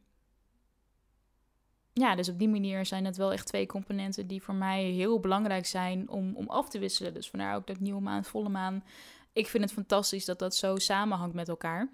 ja, 1.94 2.16
dus 2.16 2.30
op 2.30 2.40
die 2.40 2.50
manier 2.50 2.86
zijn 2.86 3.06
het 3.06 3.18
wel 3.18 3.32
echt 3.32 3.48
twee 3.48 3.66
componenten 3.66 4.28
die 4.28 4.42
voor 4.44 4.56
mij 4.56 4.84
heel 4.84 5.20
belangrijk 5.20 5.66
zijn 5.66 6.10
om, 6.10 6.36
om 6.36 6.50
af 6.50 6.70
te 6.70 6.80
wisselen. 6.80 7.14
Dus 7.14 7.30
vandaar 7.30 7.56
ook 7.56 7.68
dat 7.68 7.80
nieuwe 7.80 8.02
maan, 8.02 8.24
volle 8.24 8.50
maan 8.50 8.84
ik 9.34 9.48
vind 9.48 9.64
het 9.64 9.74
fantastisch 9.74 10.26
dat 10.26 10.40
dat 10.40 10.56
zo 10.56 10.76
samenhangt 10.76 11.36
met 11.36 11.50
elkaar. 11.50 11.90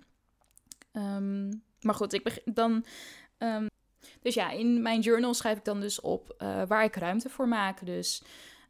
Ehm, 0.92 1.48
maar 1.82 1.96
goed, 1.96 2.14
ik 2.14 2.42
dan. 2.46 2.86
Um, 3.38 3.68
dus 4.22 4.34
ja, 4.34 4.52
in 4.52 4.82
mijn 4.82 5.00
journal 5.00 5.34
schrijf 5.34 5.58
ik 5.58 5.66
dan 5.66 5.80
dus 5.80 6.02
op 6.02 6.36
uh, 6.38 6.64
waar 6.68 6.84
ik 6.84 6.96
ruimte 6.96 7.30
voor 7.30 7.48
maak. 7.48 7.86
Dus 7.86 8.24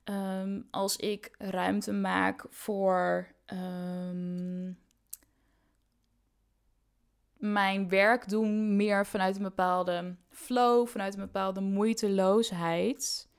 um, 0.03 0.67
als 0.71 0.95
ik 0.95 1.35
ruimte 1.37 1.91
maak 1.91 2.45
voor 2.49 3.37
mijn 7.37 7.89
werk 7.89 8.29
doen 8.29 8.75
meer 8.75 9.05
vanuit 9.05 9.35
een 9.35 9.43
bepaalde 9.43 10.15
flow, 10.29 10.87
vanuit 10.87 11.13
een 11.13 11.19
bepaalde 11.19 11.61
moeiteloosheid, 11.61 13.29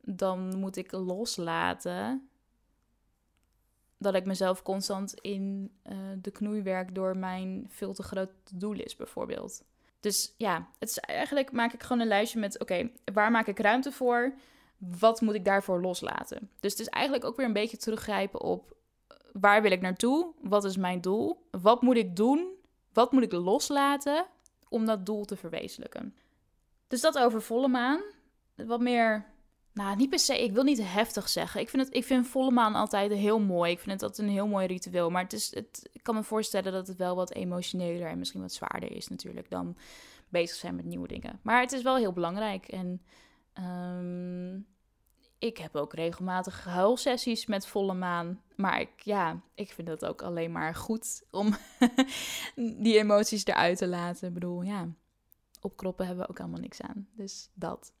dan 0.00 0.58
moet 0.58 0.76
ik 0.76 0.92
loslaten 0.92 2.29
dat 4.00 4.14
ik 4.14 4.24
mezelf 4.24 4.62
constant 4.62 5.14
in 5.14 5.70
uh, 5.86 5.96
de 6.16 6.30
knoei 6.30 6.62
werk 6.62 6.94
door 6.94 7.16
mijn 7.16 7.66
veel 7.68 7.94
te 7.94 8.02
grote 8.02 8.32
doellist 8.54 8.96
bijvoorbeeld. 8.96 9.62
Dus 10.00 10.34
ja, 10.36 10.68
het 10.78 10.88
is 10.88 10.98
eigenlijk 10.98 11.52
maak 11.52 11.72
ik 11.72 11.82
gewoon 11.82 12.02
een 12.02 12.08
lijstje 12.08 12.38
met: 12.38 12.60
oké, 12.60 12.90
waar 13.12 13.30
maak 13.30 13.46
ik 13.46 13.58
ruimte 13.58 13.92
voor? 13.92 14.34
Wat 14.76 15.20
moet 15.20 15.34
ik 15.34 15.44
daarvoor 15.44 15.80
loslaten? 15.80 16.50
Dus 16.60 16.70
het 16.70 16.80
is 16.80 16.88
eigenlijk 16.88 17.24
ook 17.24 17.36
weer 17.36 17.46
een 17.46 17.52
beetje 17.52 17.76
teruggrijpen 17.76 18.40
op 18.40 18.76
waar 19.32 19.62
wil 19.62 19.70
ik 19.70 19.80
naartoe? 19.80 20.32
Wat 20.42 20.64
is 20.64 20.76
mijn 20.76 21.00
doel? 21.00 21.46
Wat 21.50 21.82
moet 21.82 21.96
ik 21.96 22.16
doen? 22.16 22.48
Wat 22.92 23.12
moet 23.12 23.22
ik 23.22 23.32
loslaten 23.32 24.26
om 24.68 24.86
dat 24.86 25.06
doel 25.06 25.24
te 25.24 25.36
verwezenlijken? 25.36 26.14
Dus 26.86 27.00
dat 27.00 27.18
over 27.18 27.42
volle 27.42 27.68
maan. 27.68 28.00
Wat 28.54 28.80
meer 28.80 29.26
nou, 29.80 29.96
niet 29.96 30.10
per 30.10 30.18
se. 30.18 30.42
Ik 30.42 30.52
wil 30.52 30.62
niet 30.62 30.82
heftig 30.82 31.28
zeggen. 31.28 31.60
Ik 31.60 31.68
vind, 31.68 31.84
het, 31.84 31.94
ik 31.94 32.04
vind 32.04 32.26
volle 32.26 32.50
maan 32.50 32.74
altijd 32.74 33.12
heel 33.12 33.40
mooi. 33.40 33.70
Ik 33.70 33.78
vind 33.78 33.90
het 33.90 34.02
altijd 34.02 34.28
een 34.28 34.34
heel 34.34 34.46
mooi 34.46 34.66
ritueel. 34.66 35.10
Maar 35.10 35.22
het 35.22 35.32
is, 35.32 35.54
het, 35.54 35.88
ik 35.92 36.02
kan 36.02 36.14
me 36.14 36.22
voorstellen 36.22 36.72
dat 36.72 36.86
het 36.86 36.96
wel 36.96 37.16
wat 37.16 37.32
emotioneler 37.32 38.06
en 38.06 38.18
misschien 38.18 38.40
wat 38.40 38.52
zwaarder 38.52 38.92
is 38.92 39.08
natuurlijk 39.08 39.50
dan 39.50 39.76
bezig 40.28 40.56
zijn 40.56 40.76
met 40.76 40.84
nieuwe 40.84 41.08
dingen. 41.08 41.40
Maar 41.42 41.60
het 41.60 41.72
is 41.72 41.82
wel 41.82 41.96
heel 41.96 42.12
belangrijk. 42.12 42.68
En 42.68 43.02
um, 43.64 44.66
ik 45.38 45.56
heb 45.56 45.76
ook 45.76 45.94
regelmatig 45.94 46.64
huilsessies 46.64 47.46
met 47.46 47.66
volle 47.66 47.94
maan. 47.94 48.40
Maar 48.56 48.80
ik, 48.80 49.00
ja, 49.00 49.40
ik 49.54 49.72
vind 49.72 49.88
het 49.88 50.04
ook 50.04 50.22
alleen 50.22 50.52
maar 50.52 50.74
goed 50.74 51.22
om 51.30 51.54
die 52.84 52.98
emoties 52.98 53.46
eruit 53.46 53.78
te 53.78 53.88
laten. 53.88 54.28
Ik 54.28 54.34
bedoel, 54.34 54.62
ja, 54.62 54.88
opkroppen 55.60 56.06
hebben 56.06 56.24
we 56.24 56.30
ook 56.30 56.40
allemaal 56.40 56.60
niks 56.60 56.80
aan. 56.80 57.08
Dus 57.16 57.50
dat. 57.54 57.92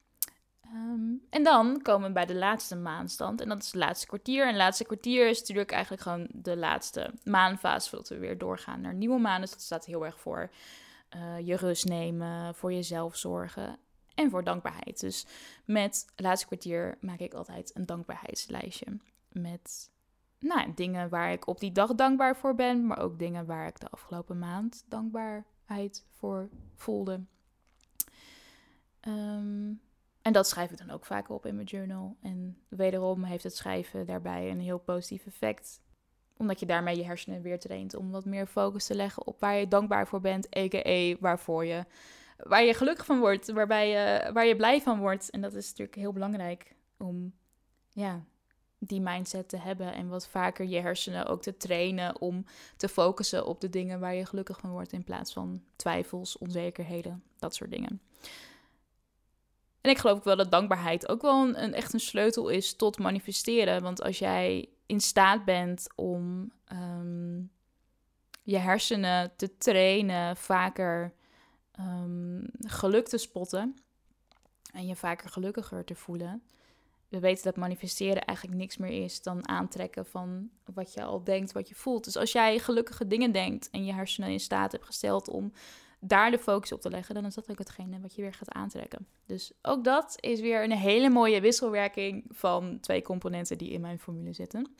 Ehm, 0.72 1.12
en 1.30 1.42
dan 1.42 1.82
komen 1.82 2.08
we 2.08 2.14
bij 2.14 2.26
de 2.26 2.34
laatste 2.34 2.76
maanstand. 2.76 3.40
En 3.40 3.48
dat 3.48 3.58
is 3.58 3.66
het 3.66 3.74
laatste 3.74 4.06
kwartier. 4.06 4.42
En 4.42 4.48
het 4.48 4.56
laatste 4.56 4.84
kwartier 4.84 5.28
is 5.28 5.40
natuurlijk 5.40 5.70
eigenlijk 5.70 6.02
gewoon 6.02 6.28
de 6.32 6.56
laatste 6.56 7.10
maanfase. 7.24 7.88
Voordat 7.88 8.08
we 8.08 8.18
weer 8.18 8.38
doorgaan 8.38 8.80
naar 8.80 8.94
nieuwe 8.94 9.18
maan. 9.18 9.40
Dus 9.40 9.50
dat 9.50 9.60
staat 9.60 9.84
heel 9.84 10.04
erg 10.04 10.20
voor 10.20 10.50
uh, 11.16 11.46
je 11.46 11.56
rust 11.56 11.84
nemen, 11.84 12.54
voor 12.54 12.72
jezelf 12.72 13.16
zorgen 13.16 13.78
en 14.14 14.30
voor 14.30 14.44
dankbaarheid. 14.44 15.00
Dus 15.00 15.26
met 15.64 16.06
het 16.10 16.24
laatste 16.24 16.46
kwartier 16.46 16.98
maak 17.00 17.18
ik 17.18 17.34
altijd 17.34 17.70
een 17.74 17.86
dankbaarheidslijstje. 17.86 18.98
Met 19.28 19.90
nou, 20.38 20.72
dingen 20.74 21.08
waar 21.08 21.32
ik 21.32 21.46
op 21.46 21.60
die 21.60 21.72
dag 21.72 21.94
dankbaar 21.94 22.36
voor 22.36 22.54
ben. 22.54 22.86
Maar 22.86 22.98
ook 22.98 23.18
dingen 23.18 23.46
waar 23.46 23.66
ik 23.66 23.80
de 23.80 23.90
afgelopen 23.90 24.38
maand 24.38 24.84
dankbaarheid 24.88 26.04
voor 26.12 26.48
voelde. 26.74 27.20
Ehm, 29.00 29.72
en 30.22 30.32
dat 30.32 30.48
schrijf 30.48 30.70
ik 30.70 30.78
dan 30.78 30.90
ook 30.90 31.04
vaak 31.04 31.28
op 31.28 31.46
in 31.46 31.54
mijn 31.54 31.66
journal. 31.66 32.16
En 32.22 32.58
wederom 32.68 33.24
heeft 33.24 33.44
het 33.44 33.56
schrijven 33.56 34.06
daarbij 34.06 34.50
een 34.50 34.60
heel 34.60 34.78
positief 34.78 35.26
effect. 35.26 35.80
Omdat 36.36 36.60
je 36.60 36.66
daarmee 36.66 36.96
je 36.96 37.04
hersenen 37.04 37.42
weer 37.42 37.58
traint 37.58 37.94
om 37.94 38.10
wat 38.10 38.24
meer 38.24 38.46
focus 38.46 38.86
te 38.86 38.94
leggen 38.94 39.26
op 39.26 39.40
waar 39.40 39.56
je 39.56 39.68
dankbaar 39.68 40.08
voor 40.08 40.20
bent, 40.20 40.56
a.k.a. 40.56 41.16
waarvoor 41.20 41.64
je, 41.64 41.84
waar 42.36 42.64
je 42.64 42.74
gelukkig 42.74 43.06
van 43.06 43.18
wordt, 43.18 43.50
waarbij 43.50 43.88
je, 43.88 44.32
waar 44.32 44.46
je 44.46 44.56
blij 44.56 44.80
van 44.80 44.98
wordt. 44.98 45.30
En 45.30 45.40
dat 45.40 45.54
is 45.54 45.68
natuurlijk 45.68 45.96
heel 45.96 46.12
belangrijk 46.12 46.74
om 46.98 47.32
ja, 47.88 48.24
die 48.78 49.00
mindset 49.00 49.48
te 49.48 49.56
hebben 49.56 49.94
en 49.94 50.08
wat 50.08 50.28
vaker 50.28 50.66
je 50.66 50.80
hersenen 50.80 51.26
ook 51.26 51.42
te 51.42 51.56
trainen 51.56 52.20
om 52.20 52.44
te 52.76 52.88
focussen 52.88 53.46
op 53.46 53.60
de 53.60 53.70
dingen 53.70 54.00
waar 54.00 54.14
je 54.14 54.26
gelukkig 54.26 54.58
van 54.58 54.70
wordt 54.70 54.92
in 54.92 55.04
plaats 55.04 55.32
van 55.32 55.62
twijfels, 55.76 56.38
onzekerheden, 56.38 57.22
dat 57.38 57.54
soort 57.54 57.70
dingen. 57.70 58.00
En 59.80 59.90
ik 59.90 59.98
geloof 59.98 60.16
ook 60.18 60.24
wel 60.24 60.36
dat 60.36 60.50
dankbaarheid 60.50 61.08
ook 61.08 61.22
wel 61.22 61.56
een, 61.56 61.74
echt 61.74 61.92
een 61.92 62.00
sleutel 62.00 62.48
is 62.48 62.76
tot 62.76 62.98
manifesteren. 62.98 63.82
Want 63.82 64.02
als 64.02 64.18
jij 64.18 64.68
in 64.86 65.00
staat 65.00 65.44
bent 65.44 65.86
om 65.94 66.52
ehm, 66.64 67.40
je 68.42 68.58
hersenen 68.58 69.32
te 69.36 69.56
trainen, 69.56 70.36
vaker 70.36 71.14
um, 71.80 72.46
geluk 72.60 73.08
te 73.08 73.18
spotten 73.18 73.76
en 74.72 74.86
je 74.86 74.96
vaker 74.96 75.28
gelukkiger 75.28 75.84
te 75.84 75.94
voelen, 75.94 76.42
we 77.08 77.20
weten 77.20 77.44
dat 77.44 77.56
manifesteren 77.56 78.24
eigenlijk 78.24 78.58
niks 78.58 78.76
meer 78.76 79.02
is 79.04 79.22
dan 79.22 79.48
aantrekken 79.48 80.06
van 80.06 80.50
wat 80.74 80.92
je 80.92 81.02
al 81.02 81.24
denkt, 81.24 81.52
wat 81.52 81.68
je 81.68 81.74
voelt. 81.74 82.04
Dus 82.04 82.16
als 82.16 82.32
jij 82.32 82.58
gelukkige 82.58 83.06
dingen 83.06 83.32
denkt 83.32 83.70
en 83.70 83.84
je 83.84 83.92
hersenen 83.92 84.30
in 84.30 84.40
staat 84.40 84.72
hebt 84.72 84.84
gesteld 84.84 85.28
om 85.28 85.52
daar 86.00 86.30
de 86.30 86.38
focus 86.38 86.72
op 86.72 86.80
te 86.80 86.90
leggen, 86.90 87.14
dan 87.14 87.24
is 87.24 87.34
dat 87.34 87.50
ook 87.50 87.58
hetgene 87.58 88.00
wat 88.00 88.14
je 88.14 88.22
weer 88.22 88.34
gaat 88.34 88.52
aantrekken. 88.52 89.06
Dus 89.26 89.52
ook 89.62 89.84
dat 89.84 90.16
is 90.20 90.40
weer 90.40 90.64
een 90.64 90.72
hele 90.72 91.10
mooie 91.10 91.40
wisselwerking 91.40 92.24
van 92.28 92.78
twee 92.80 93.02
componenten 93.02 93.58
die 93.58 93.70
in 93.70 93.80
mijn 93.80 93.98
formule 93.98 94.32
zitten. 94.32 94.74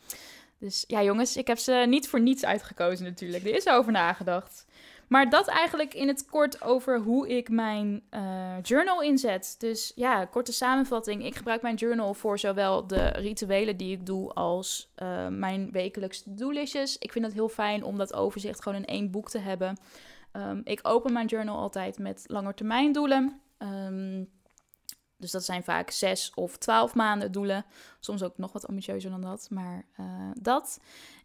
Dus 0.59 0.85
ja, 0.87 1.03
jongens, 1.03 1.37
ik 1.37 1.47
heb 1.47 1.59
ze 1.59 1.85
niet 1.89 2.09
voor 2.09 2.21
niets 2.21 2.45
uitgekozen 2.45 3.05
natuurlijk. 3.05 3.45
Er 3.45 3.55
is 3.55 3.69
over 3.69 3.93
nagedacht. 3.93 4.67
Maar 5.11 5.31
dat 5.31 5.49
eigenlijk 5.49 5.95
in 5.95 6.09
het 6.09 6.27
kort 6.27 6.63
over 6.63 7.01
hoe 7.01 7.29
ik 7.29 7.49
mijn 7.49 8.03
uh, 8.11 8.53
journal 8.63 9.03
inzet. 9.03 9.55
Dus 9.59 9.93
ja, 9.95 10.25
korte 10.25 10.53
samenvatting. 10.53 11.25
Ik 11.25 11.37
gebruik 11.37 11.63
mijn 11.63 11.75
journal 11.75 12.15
voor 12.15 12.39
zowel 12.39 12.87
de 12.87 13.09
rituelen 13.09 13.77
die 13.77 13.93
ik 13.93 14.07
doe 14.07 14.33
als 14.33 14.93
uh, 15.03 15.29
mijn 15.29 15.71
wekelijkse 15.73 16.35
doelistjes. 16.35 16.99
Ik 16.99 17.13
vind 17.13 17.25
het 17.25 17.35
heel 17.35 17.49
fijn 17.49 17.85
om 17.85 17.99
dat 17.99 18.15
overzicht 18.15 18.63
gewoon 18.63 18.79
in 18.79 18.87
één 18.87 19.11
boek 19.11 19.31
te 19.31 19.39
hebben. 19.39 19.77
Um, 20.33 20.61
ik 20.65 20.81
open 20.83 21.13
mijn 21.13 21.27
journal 21.27 21.57
altijd 21.57 21.99
met 21.99 22.25
langetermijndoelen. 22.27 23.41
Um, 23.59 24.31
dus 25.17 25.31
dat 25.31 25.45
zijn 25.45 25.63
vaak 25.63 25.91
zes 25.91 26.35
of 26.35 26.57
twaalf 26.57 26.95
maanden 26.95 27.33
doelen. 27.33 27.65
Soms 28.01 28.23
ook 28.23 28.39
nog 28.39 28.53
wat 28.53 28.67
ambitieuzer 28.67 29.11
dan 29.11 29.21
dat, 29.21 29.51
maar 29.51 29.85
uh, 30.01 30.31
dat. 30.41 30.81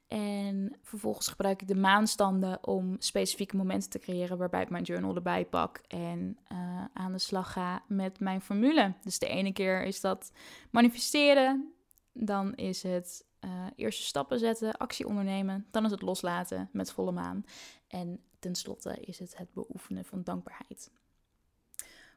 En 0.07 0.77
vervolgens 0.81 1.27
gebruik 1.27 1.61
ik 1.61 1.67
de 1.67 1.75
maanstanden 1.75 2.67
om 2.67 2.95
specifieke 2.99 3.55
momenten 3.55 3.89
te 3.89 3.99
creëren 3.99 4.37
waarbij 4.37 4.61
ik 4.61 4.69
mijn 4.69 4.83
journal 4.83 5.15
erbij 5.15 5.45
pak 5.45 5.77
en 5.87 6.37
uh, 6.51 6.83
aan 6.93 7.11
de 7.11 7.19
slag 7.19 7.51
ga 7.51 7.83
met 7.87 8.19
mijn 8.19 8.41
formule. 8.41 8.93
Dus 9.01 9.19
de 9.19 9.27
ene 9.27 9.53
keer 9.53 9.83
is 9.83 10.01
dat 10.01 10.31
manifesteren, 10.71 11.73
dan 12.13 12.55
is 12.55 12.83
het 12.83 13.25
uh, 13.45 13.51
eerste 13.75 14.03
stappen 14.03 14.39
zetten, 14.39 14.77
actie 14.77 15.07
ondernemen, 15.07 15.65
dan 15.71 15.85
is 15.85 15.91
het 15.91 16.01
loslaten 16.01 16.69
met 16.71 16.91
volle 16.91 17.11
maan. 17.11 17.45
En 17.87 18.19
tenslotte 18.45 18.97
is 18.99 19.19
het 19.19 19.37
het 19.37 19.53
beoefenen 19.53 20.05
van 20.05 20.23
dankbaarheid. 20.23 20.91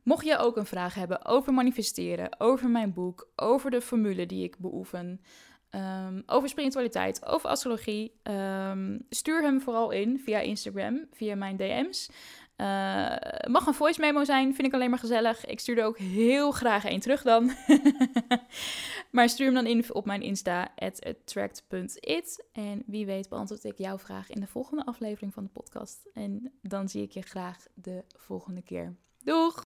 Mocht 0.03 0.25
je 0.25 0.39
ook 0.39 0.57
een 0.57 0.67
vraag 0.67 0.95
hebben 0.95 1.25
over 1.25 1.53
manifesteren, 1.53 2.41
over 2.41 2.69
mijn 2.69 2.93
boek, 2.93 3.29
over 3.37 3.71
de 3.71 3.81
formule 3.81 4.27
die 4.27 4.45
ik 4.45 4.59
beoefen, 4.59 5.21
um, 5.71 6.23
over 6.27 6.49
spiritualiteit, 6.49 7.25
over 7.25 7.49
astrologie, 7.51 8.13
um, 8.23 9.07
stuur 9.09 9.43
hem 9.43 9.61
vooral 9.61 9.91
in 9.91 10.19
via 10.19 10.39
Instagram, 10.39 11.07
via 11.13 11.35
mijn 11.35 11.57
DM's. 11.57 12.11
Uh, 12.61 13.17
mag 13.51 13.67
een 13.67 13.75
voice 13.75 14.01
memo 14.01 14.25
zijn, 14.25 14.55
vind 14.55 14.67
ik 14.67 14.75
alleen 14.75 14.91
maar 14.91 14.99
gezellig. 14.99 15.47
Ik 15.47 15.61
stuur 15.61 15.79
er 15.79 15.85
ook 15.85 15.99
heel 15.99 16.51
graag 16.51 16.85
één 16.85 17.01
terug 17.01 17.23
dan. 17.23 17.53
maar 19.11 19.29
stuur 19.29 19.47
hem 19.47 19.55
dan 19.55 19.67
in 19.67 19.85
op 19.93 20.05
mijn 20.05 20.23
Insta, 20.23 20.69
attract.it. 20.77 22.47
En 22.53 22.83
wie 22.87 23.07
weet 23.07 23.29
beantwoord 23.29 23.65
ik 23.65 23.79
jouw 23.79 23.99
vraag 23.99 24.31
in 24.31 24.41
de 24.41 24.47
volgende 24.47 24.85
aflevering 24.85 25.35
van 25.35 25.45
de 25.45 25.51
podcast. 25.51 26.09
En 26.15 26.53
dan 26.63 26.89
zie 26.89 27.03
ik 27.03 27.13
je 27.13 27.23
graag 27.23 27.67
de 27.75 28.05
volgende 28.17 28.63
keer. 28.63 28.97
Doeg! 29.25 29.67